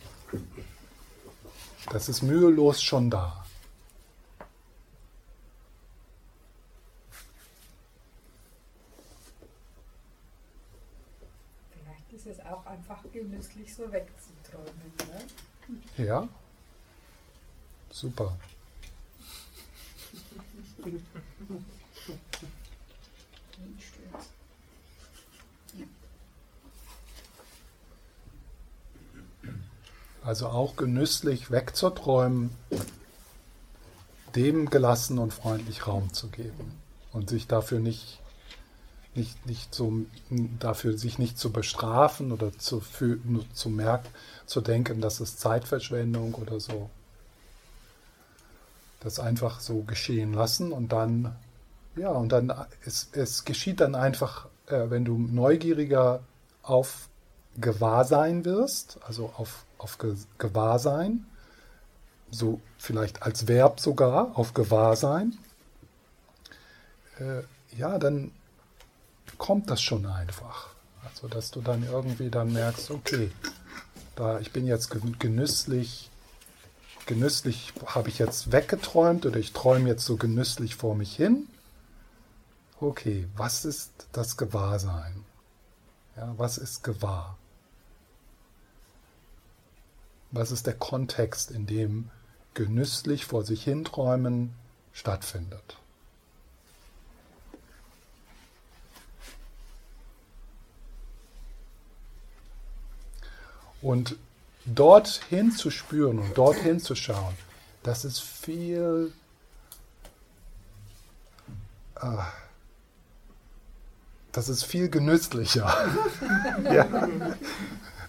Das 1.92 2.10
ist 2.10 2.22
mühelos 2.22 2.82
schon 2.82 3.10
da. 3.10 3.46
Vielleicht 11.72 12.14
ist 12.14 12.28
es 12.28 12.46
auch 12.46 12.66
einfach 12.66 13.04
genüsslich 13.20 13.74
so 13.74 13.92
wegzuträumen. 13.92 14.94
Ne? 15.98 16.06
Ja, 16.06 16.28
Super. 17.92 18.38
Also 30.22 30.48
auch 30.48 30.76
genüsslich 30.76 31.50
wegzuträumen, 31.50 32.52
dem 34.36 34.70
gelassen 34.70 35.18
und 35.18 35.34
freundlich 35.34 35.88
Raum 35.88 36.14
zu 36.14 36.28
geben 36.28 36.80
und 37.14 37.30
sich 37.30 37.48
dafür 37.48 37.80
nicht, 37.80 38.20
nicht, 39.18 39.46
nicht 39.46 39.74
so, 39.74 39.92
dafür 40.60 40.98
sich 40.98 41.20
nicht 41.20 41.38
zu 41.38 41.52
bestrafen 41.52 42.32
oder 42.32 42.58
zu, 42.58 42.82
zu 43.54 43.70
merken, 43.70 44.08
zu 44.46 44.62
denken, 44.62 45.02
das 45.02 45.20
ist 45.20 45.40
Zeitverschwendung 45.40 46.36
oder 46.36 46.60
so. 46.60 46.90
Das 49.02 49.20
einfach 49.20 49.60
so 49.60 49.82
geschehen 49.82 50.34
lassen 50.34 50.72
und 50.72 50.92
dann, 50.92 51.36
ja, 51.96 52.10
und 52.10 52.32
dann, 52.32 52.54
es, 52.86 53.10
es 53.12 53.44
geschieht 53.46 53.80
dann 53.80 53.96
einfach, 53.96 54.48
äh, 54.68 54.90
wenn 54.90 55.06
du 55.06 55.18
neugieriger 55.18 56.22
auf 56.64 57.10
Gewahrsein 57.60 58.46
wirst, 58.46 59.00
also 59.06 59.34
auf, 59.38 59.66
auf 59.78 59.98
Gewahrsein, 60.38 61.26
so 62.30 62.62
vielleicht 62.78 63.24
als 63.24 63.48
Verb 63.48 63.80
sogar, 63.80 64.38
auf 64.38 64.54
Gewahrsein, 64.54 65.38
äh, 67.20 67.42
ja, 67.76 67.98
dann 67.98 68.32
kommt 69.38 69.70
das 69.70 69.82
schon 69.82 70.06
einfach. 70.06 70.70
Also, 71.10 71.28
dass 71.28 71.52
du 71.52 71.62
dann 71.62 71.84
irgendwie 71.84 72.30
dann 72.30 72.54
merkst, 72.54 72.92
okay, 72.92 73.32
da 74.16 74.40
ich 74.40 74.52
bin 74.52 74.68
jetzt 74.68 74.90
genüsslich, 75.20 76.10
genüsslich 77.06 77.74
habe 77.86 78.10
ich 78.10 78.20
jetzt 78.20 78.52
weggeträumt 78.52 79.26
oder 79.26 79.38
ich 79.38 79.54
träume 79.54 79.90
jetzt 79.90 80.06
so 80.06 80.18
genüsslich 80.18 80.76
vor 80.76 80.96
mich 80.96 81.16
hin. 81.16 81.48
Okay, 82.80 83.28
was 83.36 83.66
ist 83.66 83.92
das 84.12 84.38
Gewahrsein? 84.38 85.24
Ja, 86.16 86.34
was 86.38 86.58
ist 86.58 86.84
gewahr? 86.84 87.38
Was 90.32 90.52
ist 90.52 90.68
der 90.68 90.76
Kontext, 90.76 91.52
in 91.52 91.66
dem 91.66 92.10
genüsslich 92.54 93.26
vor 93.26 93.44
sich 93.44 93.64
hinträumen 93.64 94.54
stattfindet? 94.94 95.78
Und 103.82 104.16
dorthin 104.66 105.52
zu 105.52 105.70
spüren 105.70 106.20
und 106.20 106.38
dorthin 106.38 106.80
zu 106.80 106.96
schauen, 106.96 107.36
das 107.84 108.06
ist 108.06 108.20
viel. 108.20 109.14
Äh, 111.96 112.08
das 114.32 114.50
ist 114.50 114.64
viel 114.66 114.90
genüsslicher. 114.90 115.74
ja. 116.64 117.10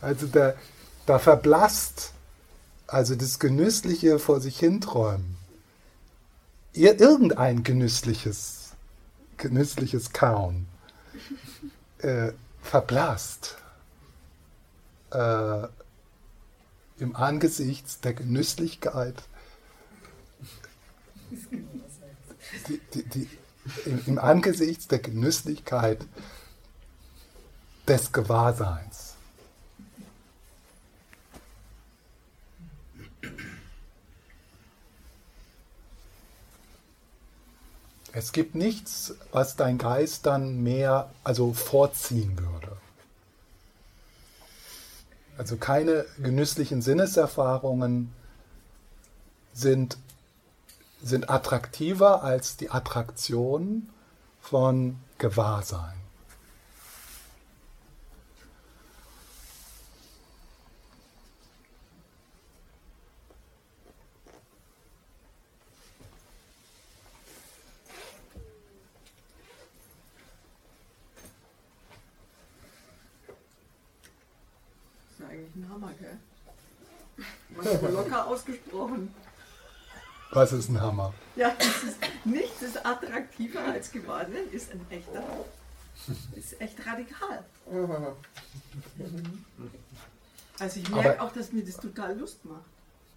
Also 0.00 0.26
da, 0.26 0.54
da 1.06 1.18
verblasst, 1.18 2.12
also 2.86 3.14
das 3.14 3.38
genüssliche 3.38 4.18
vor 4.18 4.40
sich 4.40 4.58
hinträumen, 4.58 5.36
irgendein 6.74 7.62
genüssliches, 7.62 8.72
genüssliches 9.38 10.12
Kauen 10.12 10.66
äh, 11.98 12.32
verblasst 12.62 13.56
äh, 15.10 15.68
im 16.98 17.16
Angesicht 17.16 18.04
der 18.04 18.14
Genüsslichkeit, 18.14 19.22
die, 22.68 22.80
die, 22.94 23.02
die, 23.04 23.28
im, 23.84 24.02
im 24.06 24.18
Angesicht 24.18 24.90
der 24.90 24.98
Genüsslichkeit 24.98 26.04
des 27.86 28.12
Gewahrseins. 28.12 29.14
Es 38.12 38.32
gibt 38.32 38.56
nichts, 38.56 39.14
was 39.30 39.54
dein 39.54 39.78
Geist 39.78 40.26
dann 40.26 40.62
mehr, 40.62 41.10
also 41.22 41.52
vorziehen 41.52 42.36
würde. 42.36 42.76
Also 45.38 45.56
keine 45.56 46.04
genüsslichen 46.20 46.82
Sinneserfahrungen 46.82 48.12
sind, 49.52 49.96
sind 51.00 51.30
attraktiver 51.30 52.24
als 52.24 52.56
die 52.56 52.70
Attraktion 52.70 53.88
von 54.40 54.96
Gewahrsein. 55.18 55.94
Locker 77.64 78.26
ausgesprochen. 78.26 79.14
Was 80.30 80.52
ist 80.52 80.68
ein 80.68 80.80
Hammer? 80.80 81.14
Ja, 81.36 81.48
ist, 81.48 81.96
nichts 82.24 82.62
ist 82.62 82.84
attraktiver 82.84 83.60
als 83.72 83.90
Gewahrsein, 83.90 84.50
ist 84.52 84.70
ein 84.72 84.84
echter, 84.90 85.22
ist 86.36 86.60
echt 86.60 86.76
radikal. 86.86 87.44
Also 90.58 90.80
ich 90.80 90.90
merke 90.90 91.22
auch, 91.22 91.32
dass 91.32 91.52
mir 91.52 91.64
das 91.64 91.76
total 91.76 92.18
Lust 92.18 92.44
macht. 92.44 92.64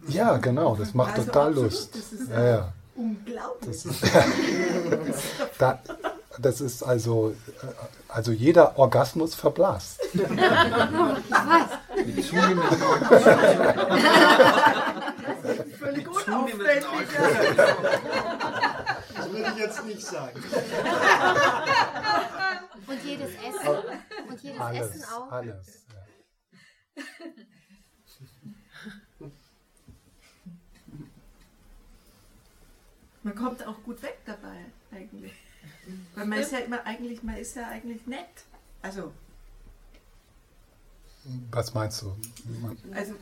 Ja, 0.08 0.38
genau, 0.38 0.76
das 0.76 0.94
macht 0.94 1.14
also 1.14 1.26
total 1.26 1.50
absolut, 1.50 1.72
Lust. 1.72 1.96
Das 1.96 2.14
ist 2.14 2.30
ja, 2.30 2.46
ja. 2.46 2.74
unglaublich. 2.96 3.84
Das 3.84 3.86
ist, 3.86 4.04
da, 5.60 5.80
das 6.40 6.62
ist 6.62 6.84
also, 6.84 7.36
äh, 7.62 7.68
also 8.08 8.32
jeder 8.32 8.78
Orgasmus 8.78 9.36
verblasst. 9.36 10.00
Ich 10.14 10.20
weiß. 10.20 11.70
Mit 12.06 12.26
zunehmendem 12.26 12.70
Völlig 15.80 16.08
unauffällig. 16.08 16.86
Das 19.16 19.32
würde 19.32 19.52
ich 19.54 19.58
jetzt 19.58 19.86
nicht 19.86 20.02
sagen. 20.02 20.44
Und 22.88 23.04
jedes 23.04 23.30
Essen. 23.30 23.78
Und 24.30 24.42
jedes 24.42 24.60
alles, 24.60 24.96
Essen 24.96 25.04
auch. 25.14 25.32
Alles. 25.32 25.86
Ja. 26.96 27.04
Man 33.24 33.36
kommt 33.36 33.66
auch 33.68 33.84
gut 33.84 34.02
weg 34.02 34.18
dabei, 34.26 34.66
eigentlich. 34.92 35.34
Weil 36.16 36.26
man 36.26 36.40
ist 36.40 36.52
ja 36.52 36.60
immer 36.60 36.86
eigentlich, 36.86 37.22
man 37.24 37.38
ist 37.38 37.56
ja 37.56 37.68
eigentlich 37.68 38.08
nett. 38.08 38.46
Also. 38.82 39.14
Was 41.52 41.74
meinst 41.74 42.02
du? 42.02 42.16
Also, 42.94 43.14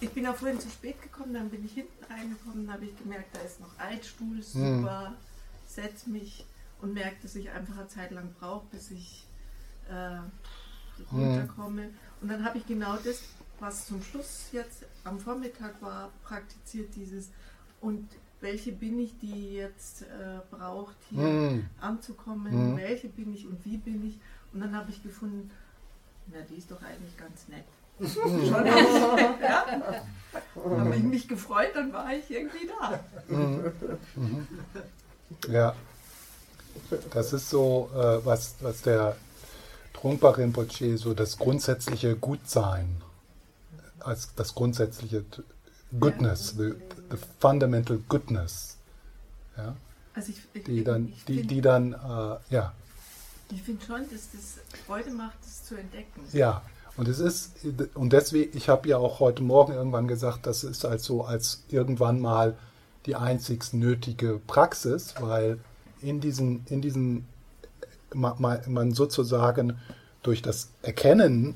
ich 0.00 0.10
bin 0.10 0.26
auch 0.26 0.34
vorhin 0.34 0.60
zu 0.60 0.68
spät 0.68 1.00
gekommen, 1.02 1.34
dann 1.34 1.50
bin 1.50 1.64
ich 1.64 1.72
hinten 1.72 2.04
reingekommen, 2.04 2.66
dann 2.66 2.74
habe 2.74 2.84
ich 2.86 2.98
gemerkt, 2.98 3.34
da 3.34 3.40
ist 3.40 3.60
noch 3.60 3.78
Altstuhl, 3.78 4.36
hm. 4.36 4.42
super, 4.42 5.08
hm. 5.08 5.14
setz 5.66 6.06
mich 6.06 6.44
und 6.80 6.94
merke, 6.94 7.16
dass 7.22 7.34
ich 7.34 7.50
einfach 7.50 7.78
eine 7.78 7.88
Zeit 7.88 8.10
lang 8.10 8.34
brauche, 8.38 8.66
bis 8.70 8.90
ich 8.90 9.26
äh, 9.88 10.18
runterkomme. 11.12 11.84
Hm. 11.84 11.94
Und 12.20 12.28
dann 12.28 12.44
habe 12.44 12.58
ich 12.58 12.66
genau 12.66 12.96
das, 12.96 13.22
was 13.60 13.86
zum 13.86 14.02
Schluss 14.02 14.48
jetzt 14.52 14.84
am 15.04 15.18
Vormittag 15.18 15.80
war, 15.80 16.10
praktiziert, 16.24 16.94
dieses 16.94 17.30
und 17.80 18.06
welche 18.40 18.72
bin 18.72 18.98
ich, 19.00 19.18
die 19.18 19.54
jetzt 19.54 20.02
äh, 20.02 20.40
braucht, 20.50 20.96
hier 21.08 21.22
mm. 21.22 21.70
anzukommen, 21.80 22.74
mm. 22.74 22.76
welche 22.76 23.08
bin 23.08 23.34
ich 23.34 23.46
und 23.46 23.64
wie 23.64 23.78
bin 23.78 24.06
ich. 24.06 24.18
Und 24.52 24.60
dann 24.60 24.76
habe 24.76 24.90
ich 24.90 25.02
gefunden, 25.02 25.50
na, 26.28 26.38
die 26.50 26.56
ist 26.56 26.70
doch 26.70 26.82
eigentlich 26.82 27.16
ganz 27.16 27.48
nett. 27.48 27.64
Schon 28.12 28.66
ja. 28.66 30.02
Habe 30.78 30.96
ich 30.96 31.02
mich 31.02 31.28
gefreut, 31.28 31.70
dann 31.74 31.92
war 31.92 32.12
ich 32.12 32.30
irgendwie 32.30 32.68
da. 32.78 33.00
Mhm. 33.28 34.46
Ja, 35.48 35.74
das 37.10 37.32
ist 37.32 37.50
so, 37.50 37.90
äh, 37.94 38.24
was, 38.24 38.56
was 38.60 38.82
der 38.82 39.16
Trunkbach 39.94 40.38
Rinpoche 40.38 40.98
so 40.98 41.14
das 41.14 41.38
grundsätzliche 41.38 42.16
Gutsein, 42.16 43.00
als 44.00 44.34
das 44.34 44.54
grundsätzliche 44.54 45.24
Goodness, 45.98 46.54
the, 46.56 46.74
the 47.10 47.16
fundamental 47.40 47.98
goodness. 48.08 48.76
Ja? 49.56 49.76
Also 50.14 50.32
ich, 50.32 50.38
ich, 50.52 50.64
die 50.64 50.84
dann, 50.84 51.12
die, 51.28 51.36
find, 51.38 51.50
die 51.50 51.60
dann, 51.60 51.92
äh, 51.92 52.54
ja. 52.54 52.72
Ich 53.50 53.62
finde 53.62 53.84
schon, 53.84 54.02
dass 54.10 54.30
das 54.32 54.58
Freude 54.86 55.10
macht, 55.10 55.38
das 55.42 55.64
zu 55.64 55.76
entdecken. 55.76 56.20
Ja, 56.32 56.62
und 56.96 57.08
es 57.08 57.18
ist, 57.18 57.52
und 57.94 58.12
deswegen, 58.12 58.56
ich 58.56 58.68
habe 58.68 58.88
ja 58.88 58.96
auch 58.96 59.20
heute 59.20 59.42
Morgen 59.42 59.72
irgendwann 59.72 60.08
gesagt, 60.08 60.46
das 60.46 60.64
ist 60.64 60.84
halt 60.84 61.00
so 61.00 61.24
als 61.24 61.62
irgendwann 61.68 62.20
mal 62.20 62.56
die 63.04 63.16
einzig 63.16 63.72
nötige 63.72 64.40
Praxis, 64.46 65.14
weil 65.20 65.58
in 66.00 66.20
diesen, 66.20 66.64
in 66.68 66.80
diesen, 66.80 67.26
man 68.14 68.92
sozusagen 68.92 69.78
durch 70.22 70.42
das 70.42 70.70
Erkennen 70.82 71.54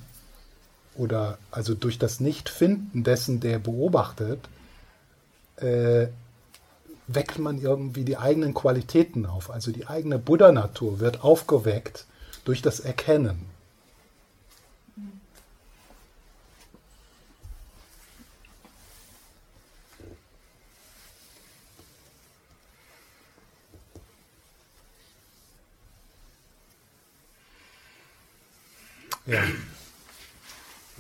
oder 0.94 1.38
also 1.50 1.74
durch 1.74 1.98
das 1.98 2.20
Nichtfinden 2.20 3.02
dessen, 3.02 3.40
der 3.40 3.58
beobachtet, 3.58 4.48
äh, 5.56 6.08
weckt 7.14 7.38
man 7.38 7.58
irgendwie 7.60 8.04
die 8.04 8.16
eigenen 8.16 8.54
Qualitäten 8.54 9.26
auf. 9.26 9.50
Also 9.50 9.72
die 9.72 9.86
eigene 9.86 10.18
Buddha-Natur 10.18 11.00
wird 11.00 11.24
aufgeweckt 11.24 12.06
durch 12.44 12.62
das 12.62 12.80
Erkennen. 12.80 13.46
Ja. 29.26 29.44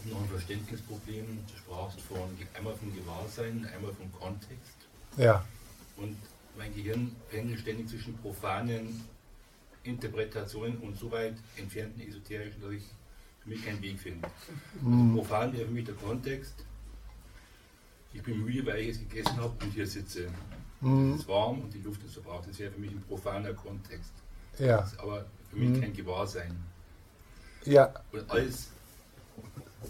noch 0.04 0.20
ein 0.22 0.28
Verständnisproblem. 0.28 1.44
Du 1.48 1.56
sprachst 1.56 2.00
von 2.02 2.20
einmal 2.56 2.74
vom 2.74 2.94
Gewahrsein, 2.94 3.68
einmal 3.74 3.92
vom 3.92 4.12
Kontext. 4.12 4.76
Ja. 5.16 5.44
Und 6.00 6.16
mein 6.56 6.74
Gehirn 6.74 7.14
pendelt 7.30 7.60
ständig 7.60 7.88
zwischen 7.88 8.16
profanen 8.18 9.04
Interpretationen 9.82 10.78
und 10.78 10.96
so 10.96 11.10
weit 11.10 11.34
entfernten 11.56 12.00
esoterischen, 12.00 12.60
dass 12.60 12.72
ich 12.72 12.84
für 13.42 13.48
mich 13.48 13.64
keinen 13.64 13.80
Weg 13.82 13.98
finde. 13.98 14.28
Mhm. 14.80 15.10
Also 15.10 15.14
profan 15.14 15.52
wäre 15.52 15.66
für 15.66 15.72
mich 15.72 15.84
der 15.84 15.94
Kontext. 15.94 16.54
Ich 18.12 18.22
bin 18.22 18.44
müde, 18.44 18.66
weil 18.66 18.80
ich 18.80 18.90
es 18.90 18.98
gegessen 18.98 19.36
habe 19.36 19.54
und 19.62 19.72
hier 19.72 19.86
sitze. 19.86 20.28
Mhm. 20.80 21.14
Es 21.14 21.20
ist 21.20 21.28
warm 21.28 21.60
und 21.60 21.72
die 21.72 21.80
Luft 21.80 22.02
ist 22.04 22.14
verbraucht. 22.14 22.48
Das 22.48 22.58
wäre 22.58 22.72
für 22.72 22.80
mich 22.80 22.90
ein 22.90 23.02
profaner 23.02 23.54
Kontext. 23.54 24.12
Ja. 24.58 24.86
aber 24.98 25.24
für 25.48 25.56
mich 25.56 25.70
mhm. 25.70 25.80
kein 25.80 25.94
Gewahrsein. 25.94 26.56
Ja. 27.64 27.92
Und 28.12 28.30
alles, 28.30 28.68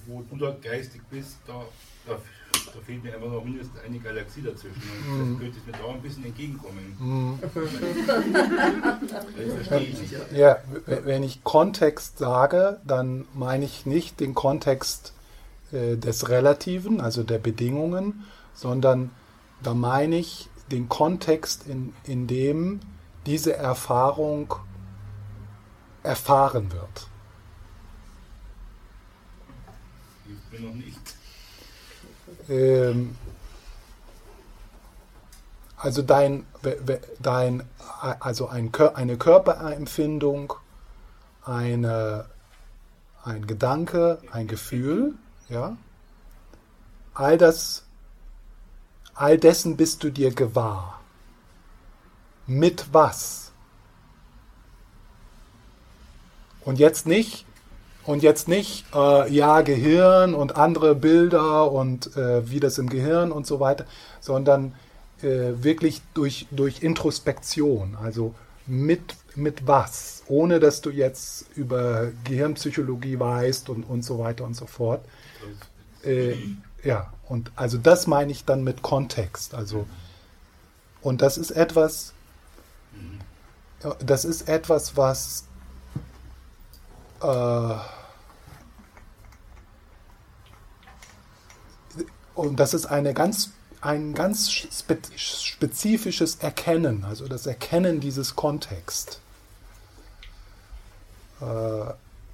wo 0.07 0.23
du 0.23 0.37
da 0.37 0.57
geistig 0.63 1.03
bist, 1.11 1.39
da, 1.47 1.65
da, 2.07 2.21
da 2.53 2.81
fehlt 2.85 3.03
mir 3.05 3.15
einfach 3.15 3.29
noch 3.29 3.45
mindestens 3.45 3.81
eine 3.81 3.99
Galaxie 3.99 4.43
dazwischen. 4.43 4.83
Und 5.09 5.19
mhm. 5.19 5.33
das 5.33 5.41
könnte 5.41 5.59
mir 5.67 5.73
da 5.73 5.95
ein 5.95 6.03
bisschen 6.03 6.25
entgegenkommen. 6.25 6.97
Mhm. 6.99 7.39
das 9.37 9.67
verstehe 9.67 9.89
ich 9.89 10.01
nicht. 10.01 10.15
Ja, 10.33 10.59
wenn 10.87 11.23
ich 11.23 11.45
Kontext 11.45 12.19
sage, 12.19 12.81
dann 12.87 13.27
meine 13.35 13.65
ich 13.65 13.87
nicht 13.87 14.21
den 14.21 14.35
Kontext 14.35 15.15
äh, 15.73 15.97
des 15.97 16.29
Relativen, 16.29 17.01
also 17.01 17.23
der 17.23 17.39
Bedingungen, 17.39 18.25
sondern 18.55 19.11
da 19.63 19.75
meine 19.75 20.17
ich 20.17 20.49
den 20.71 20.89
Kontext, 20.89 21.67
in, 21.67 21.93
in 22.05 22.27
dem 22.27 22.81
diese 23.27 23.55
Erfahrung 23.55 24.55
erfahren 26.03 26.73
wird. 26.73 27.11
mir 30.51 30.69
noch 30.69 30.75
nicht. 30.75 31.10
Ähm, 32.51 33.17
also 35.77 36.03
dein, 36.03 36.45
dein 37.21 37.63
also 38.01 38.49
ein, 38.49 38.71
eine 38.95 39.17
Körperempfindung, 39.17 40.53
eine, 41.45 42.27
ein 43.25 43.47
Gedanke, 43.47 44.19
ein 44.31 44.47
Gefühl, 44.47 45.15
ja, 45.49 45.77
all 47.15 47.39
das, 47.39 47.85
all 49.15 49.39
dessen 49.39 49.77
bist 49.77 50.03
du 50.03 50.11
dir 50.11 50.35
gewahr. 50.35 51.01
Mit 52.47 52.93
was? 52.93 53.53
Und 56.63 56.79
jetzt 56.79 57.07
nicht, 57.07 57.47
und 58.05 58.23
jetzt 58.23 58.49
nicht, 58.49 58.85
äh, 58.95 59.33
ja, 59.33 59.61
Gehirn 59.61 60.35
und 60.35 60.57
andere 60.57 60.95
Bilder 60.95 61.71
und 61.71 62.17
äh, 62.17 62.51
wie 62.51 62.61
das 62.61 62.79
im 62.79 62.89
Gehirn 62.89 63.31
und 63.33 63.47
so 63.47 63.61
weiter, 63.61 63.85
sondern 64.21 64.75
äh, 65.23 65.63
wirklich 65.63 66.03
durch, 66.15 66.47
durch 66.51 66.83
Introspektion, 66.83 67.97
also 68.01 68.35
mit, 68.67 69.17
mit 69.35 69.67
was, 69.67 70.23
ohne 70.29 70.61
dass 70.61 70.81
du 70.81 70.91
jetzt 70.91 71.47
über 71.57 72.13
Gehirnpsychologie 72.25 73.19
weißt 73.19 73.69
und, 73.69 73.85
und 73.85 74.03
so 74.03 74.19
weiter 74.19 74.45
und 74.45 74.55
so 74.55 74.67
fort. 74.67 75.05
Äh, 76.05 76.37
ja, 76.83 77.13
und 77.29 77.53
also 77.57 77.79
das 77.79 78.07
meine 78.07 78.33
ich 78.33 78.45
dann 78.45 78.65
mit 78.65 78.83
Kontext. 78.83 79.55
Also, 79.55 79.87
und 81.03 81.21
das 81.21 81.37
ist 81.37 81.51
etwas, 81.51 82.15
das 83.99 84.25
ist 84.25 84.49
etwas, 84.49 84.97
was 84.97 85.45
Und 92.35 92.59
das 92.59 92.73
ist 92.73 92.87
eine 92.87 93.13
ganz, 93.13 93.51
ein 93.83 94.15
ganz 94.15 94.51
spezifisches 94.51 96.37
Erkennen, 96.37 97.05
also 97.05 97.29
das 97.29 97.47
Erkennen 97.47 98.01
dieses 98.01 98.35
Kontext. 98.37 99.21
Äh, 101.41 101.45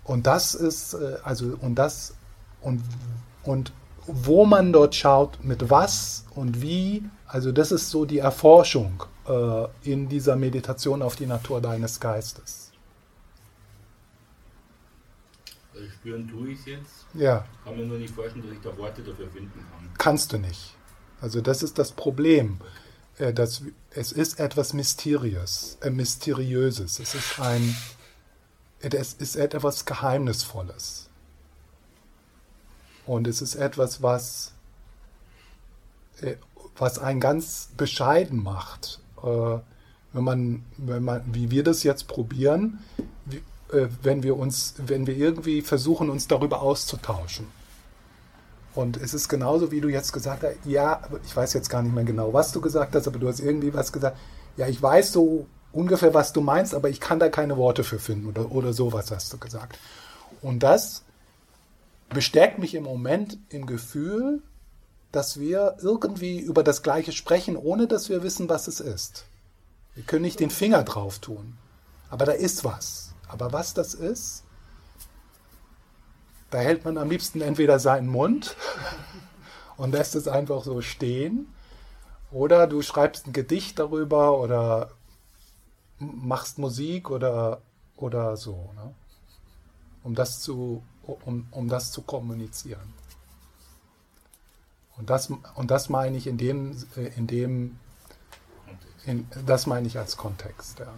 und 0.05 0.27
das 0.27 0.55
ist, 0.55 0.95
äh, 0.95 1.17
also, 1.25 1.57
und 1.61 1.75
das, 1.75 2.15
und, 2.61 2.83
und 3.43 3.73
wo 4.07 4.47
man 4.47 4.73
dort 4.73 4.95
schaut, 4.95 5.43
mit 5.43 5.69
was 5.69 6.25
und 6.35 6.63
wie, 6.63 7.05
also 7.27 7.51
das 7.51 7.73
ist 7.73 7.91
so 7.91 8.05
die 8.05 8.19
Erforschung 8.19 9.03
äh, 9.29 9.67
in 9.83 10.09
dieser 10.09 10.37
Meditation 10.37 11.03
auf 11.03 11.17
die 11.17 11.27
Natur 11.27 11.61
deines 11.61 11.99
Geistes. 11.99 12.66
Also 15.77 15.91
spüren 15.91 16.29
tue 16.29 16.51
ich 16.51 16.61
es 16.61 16.67
jetzt. 16.67 17.07
Ja. 17.15 17.45
Kann 17.65 17.77
mir 17.77 17.85
nur 17.85 17.99
nicht 17.99 18.15
vorstellen, 18.15 18.45
dass 18.47 18.53
ich 18.53 18.63
da 18.63 18.77
Worte 18.79 19.03
dafür 19.03 19.29
finden 19.29 19.53
kann. 19.53 19.91
Kannst 19.99 20.33
du 20.33 20.39
nicht. 20.39 20.75
Also 21.21 21.41
das 21.41 21.63
ist 21.63 21.79
das 21.79 21.93
Problem. 21.93 22.61
Äh, 23.19 23.33
das, 23.33 23.63
es 23.91 24.13
ist 24.13 24.41
etwas 24.41 24.73
Mysteriös, 24.73 25.79
äh, 25.83 25.91
Mysteriöses. 25.91 26.99
Es 26.99 27.15
ist 27.15 27.41
ein, 27.41 27.77
es 28.81 29.15
ist 29.15 29.37
etwas 29.37 29.85
Geheimnisvolles. 29.85 31.11
Und 33.05 33.27
es 33.27 33.43
ist 33.43 33.55
etwas, 33.55 34.03
was, 34.03 34.53
äh, 36.21 36.37
was 36.77 36.99
einen 36.99 37.21
ganz 37.21 37.71
bescheiden 37.77 38.43
macht. 38.43 39.01
Äh, 39.23 39.59
wenn 40.13 40.25
man, 40.25 40.65
wenn 40.79 41.05
man, 41.05 41.23
wie 41.35 41.51
wir 41.51 41.63
das 41.63 41.83
jetzt 41.83 42.09
probieren, 42.09 42.79
wie, 43.27 43.37
äh, 43.37 43.43
wenn 43.69 44.23
wir 44.23 44.37
uns, 44.37 44.75
wenn 44.79 45.07
wir 45.07 45.17
irgendwie 45.17 45.63
versuchen, 45.63 46.11
uns 46.11 46.29
darüber 46.29 46.63
auszutauschen. 46.63 47.47
Und 48.75 48.99
es 48.99 49.15
ist 49.15 49.29
genauso, 49.29 49.71
wie 49.73 49.81
du 49.81 49.89
jetzt 49.89 50.13
gesagt 50.13 50.43
hast, 50.43 50.57
ja, 50.65 51.03
ich 51.25 51.35
weiß 51.35 51.55
jetzt 51.55 51.71
gar 51.71 51.83
nicht 51.83 51.95
mehr 51.95 52.05
genau, 52.05 52.33
was 52.33 52.53
du 52.53 52.61
gesagt 52.61 52.95
hast, 52.95 53.09
aber 53.09 53.19
du 53.19 53.27
hast 53.27 53.41
irgendwie 53.41 53.73
was 53.73 53.91
gesagt, 53.91 54.19
ja, 54.57 54.69
ich 54.69 54.81
weiß 54.81 55.13
so 55.13 55.47
ungefähr, 55.73 56.15
was 56.15 56.33
du 56.33 56.43
meinst, 56.43 56.75
aber 56.75 56.91
ich 56.91 57.01
kann 57.01 57.19
da 57.19 57.29
keine 57.29 57.57
Worte 57.57 57.85
für 57.85 57.99
finden 57.99 58.27
oder, 58.29 58.53
oder 58.53 58.73
sowas 58.73 59.11
hast 59.11 59.33
du 59.33 59.39
gesagt. 59.39 59.79
Und 60.43 60.63
das 60.63 61.05
bestärkt 62.11 62.59
mich 62.59 62.75
im 62.75 62.85
Moment 62.85 63.39
im 63.49 63.67
Gefühl, 63.67 64.43
dass 65.11 65.41
wir 65.41 65.77
irgendwie 65.81 66.39
über 66.39 66.63
das 66.63 66.83
Gleiche 66.83 67.13
sprechen, 67.13 67.57
ohne 67.57 67.87
dass 67.87 68.11
wir 68.11 68.23
wissen, 68.23 68.49
was 68.49 68.69
es 68.69 68.81
ist. 68.81 69.25
Wir 69.95 70.05
können 70.05 70.23
nicht 70.23 70.41
den 70.41 70.51
Finger 70.51 70.83
drauf 70.83 71.19
tun, 71.19 71.57
aber 72.11 72.27
da 72.27 72.33
ist 72.33 72.65
was. 72.65 73.06
Aber 73.29 73.53
was 73.53 73.75
das 73.75 73.95
ist, 73.95 74.45
da 76.51 76.59
hält 76.59 76.85
man 76.85 76.97
am 76.99 77.11
liebsten 77.11 77.41
entweder 77.41 77.79
seinen 77.79 78.09
Mund 78.09 78.57
und 79.77 79.93
lässt 79.93 80.15
es 80.15 80.29
einfach 80.29 80.65
so 80.65 80.81
stehen, 80.81 81.53
oder 82.31 82.67
du 82.67 82.83
schreibst 82.83 83.27
ein 83.27 83.33
Gedicht 83.33 83.79
darüber 83.79 84.39
oder 84.39 84.91
machst 85.99 86.59
Musik 86.59 87.11
oder, 87.11 87.63
oder 87.97 88.37
so, 88.37 88.71
ne? 88.75 88.95
um, 90.03 90.15
das 90.15 90.41
zu, 90.41 90.83
um, 91.25 91.47
um 91.51 91.69
das 91.69 91.93
zu 91.93 92.03
kommunizieren. 92.03 92.93
Und 94.97 95.11
das, 95.11 95.31
und 95.55 95.71
das 95.71 95.89
meine 95.89 96.17
ich 96.17 96.27
in 96.27 96.39
dem, 96.39 96.77
in 97.17 97.27
dem 97.27 97.79
in, 99.05 99.29
das 99.47 99.67
meine 99.67 99.87
ich 99.87 99.99
als 99.99 100.17
Kontext. 100.17 100.81
Ja. 100.81 100.93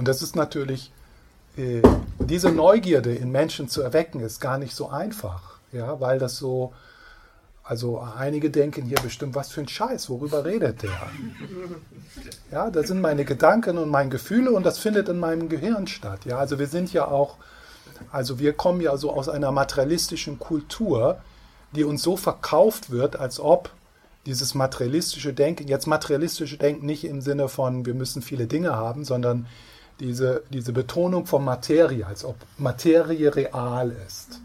Und 0.00 0.08
das 0.08 0.22
ist 0.22 0.34
natürlich, 0.34 0.90
äh, 1.58 1.82
diese 2.18 2.50
Neugierde 2.50 3.14
in 3.14 3.30
Menschen 3.30 3.68
zu 3.68 3.82
erwecken, 3.82 4.20
ist 4.20 4.40
gar 4.40 4.56
nicht 4.56 4.74
so 4.74 4.88
einfach, 4.88 5.58
ja, 5.72 6.00
weil 6.00 6.18
das 6.18 6.38
so, 6.38 6.72
also 7.62 8.00
einige 8.16 8.48
denken 8.48 8.86
hier 8.86 8.96
bestimmt, 9.02 9.34
was 9.34 9.52
für 9.52 9.60
ein 9.60 9.68
Scheiß, 9.68 10.08
worüber 10.08 10.46
redet 10.46 10.84
der? 10.84 10.90
Ja, 12.50 12.70
das 12.70 12.88
sind 12.88 13.02
meine 13.02 13.26
Gedanken 13.26 13.76
und 13.76 13.90
meine 13.90 14.08
Gefühle 14.08 14.52
und 14.52 14.64
das 14.64 14.78
findet 14.78 15.10
in 15.10 15.18
meinem 15.18 15.50
Gehirn 15.50 15.86
statt. 15.86 16.20
Ja, 16.24 16.38
also 16.38 16.58
wir 16.58 16.66
sind 16.66 16.94
ja 16.94 17.06
auch, 17.06 17.36
also 18.10 18.38
wir 18.38 18.54
kommen 18.54 18.80
ja 18.80 18.96
so 18.96 19.12
aus 19.12 19.28
einer 19.28 19.52
materialistischen 19.52 20.38
Kultur, 20.38 21.20
die 21.76 21.84
uns 21.84 22.02
so 22.02 22.16
verkauft 22.16 22.88
wird, 22.90 23.16
als 23.16 23.38
ob 23.38 23.68
dieses 24.24 24.54
materialistische 24.54 25.34
Denken, 25.34 25.68
jetzt 25.68 25.86
materialistische 25.86 26.56
Denken 26.56 26.86
nicht 26.86 27.04
im 27.04 27.20
Sinne 27.20 27.50
von, 27.50 27.84
wir 27.84 27.92
müssen 27.92 28.22
viele 28.22 28.46
Dinge 28.46 28.74
haben, 28.74 29.04
sondern 29.04 29.46
diese, 30.00 30.42
diese 30.50 30.72
Betonung 30.72 31.26
von 31.26 31.44
Materie, 31.44 32.06
als 32.06 32.24
ob 32.24 32.36
Materie 32.58 33.34
real 33.34 33.90
ist. 34.06 34.40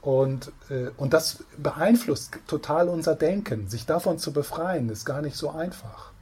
Und, 0.00 0.52
äh, 0.68 0.90
und 0.96 1.12
das 1.12 1.44
beeinflusst 1.56 2.38
total 2.46 2.88
unser 2.88 3.14
Denken. 3.14 3.68
Sich 3.68 3.86
davon 3.86 4.18
zu 4.18 4.32
befreien, 4.32 4.88
ist 4.90 5.04
gar 5.04 5.22
nicht 5.22 5.36
so 5.36 5.50
einfach. 5.50 6.12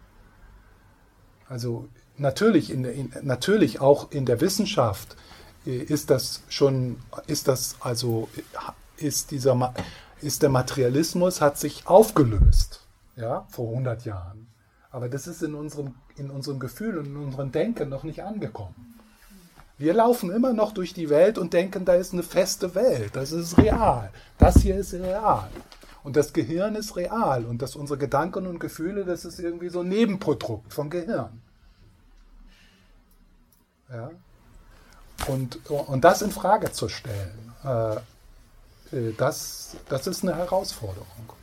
Also 1.49 1.89
natürlich, 2.17 2.71
in, 2.71 2.85
in, 2.85 3.13
natürlich 3.23 3.81
auch 3.81 4.13
in 4.13 4.27
der 4.27 4.41
Wissenschaft 4.41 5.17
äh, 5.67 5.77
ist 5.77 6.11
das 6.11 6.43
schon, 6.49 6.99
ist 7.27 7.49
das 7.49 7.77
also, 7.81 8.29
ist 8.99 9.31
dieser, 9.31 9.75
ist 10.21 10.43
der 10.43 10.51
Materialismus 10.51 11.41
hat 11.41 11.59
sich 11.59 11.87
aufgelöst, 11.87 12.87
ja, 13.17 13.47
vor 13.51 13.71
100 13.71 14.05
Jahren. 14.05 14.50
Aber 14.91 15.09
das 15.09 15.27
ist 15.27 15.43
in 15.43 15.55
unserem, 15.55 15.95
in 16.17 16.31
unserem 16.31 16.59
Gefühl 16.59 16.99
und 16.99 17.07
in 17.07 17.17
unserem 17.17 17.53
Denken 17.53 17.89
noch 17.89 18.03
nicht 18.03 18.23
angekommen. 18.23 18.91
Wir 19.79 19.95
laufen 19.95 20.31
immer 20.31 20.53
noch 20.53 20.73
durch 20.73 20.93
die 20.93 21.09
Welt 21.09 21.39
und 21.39 21.55
denken, 21.55 21.85
da 21.85 21.95
ist 21.95 22.13
eine 22.13 22.23
feste 22.23 22.75
Welt, 22.75 23.17
das 23.17 23.33
ist 23.33 23.57
real. 23.57 24.11
Das 24.37 24.57
hier 24.61 24.77
ist 24.77 24.93
real. 24.93 25.49
Und 26.03 26.17
das 26.17 26.33
Gehirn 26.33 26.75
ist 26.75 26.97
real. 26.97 27.45
Und 27.45 27.63
dass 27.63 27.77
unsere 27.77 27.99
Gedanken 27.99 28.47
und 28.47 28.59
Gefühle, 28.59 29.05
das 29.05 29.25
ist 29.25 29.39
irgendwie 29.39 29.69
so 29.69 29.81
ein 29.81 29.89
Nebenprodukt 29.89 30.73
vom 30.73 30.91
Gehirn. 30.91 31.41
Ja? 33.91 34.11
Und, 35.29 35.71
und 35.71 36.05
das 36.05 36.23
in 36.23 36.31
Frage 36.31 36.73
zu 36.73 36.89
stellen, 36.89 37.53
äh, 37.65 37.97
äh 38.97 39.15
das, 39.17 39.77
das 39.89 40.07
ist 40.07 40.23
eine 40.23 40.37
Herausforderung. 40.37 41.40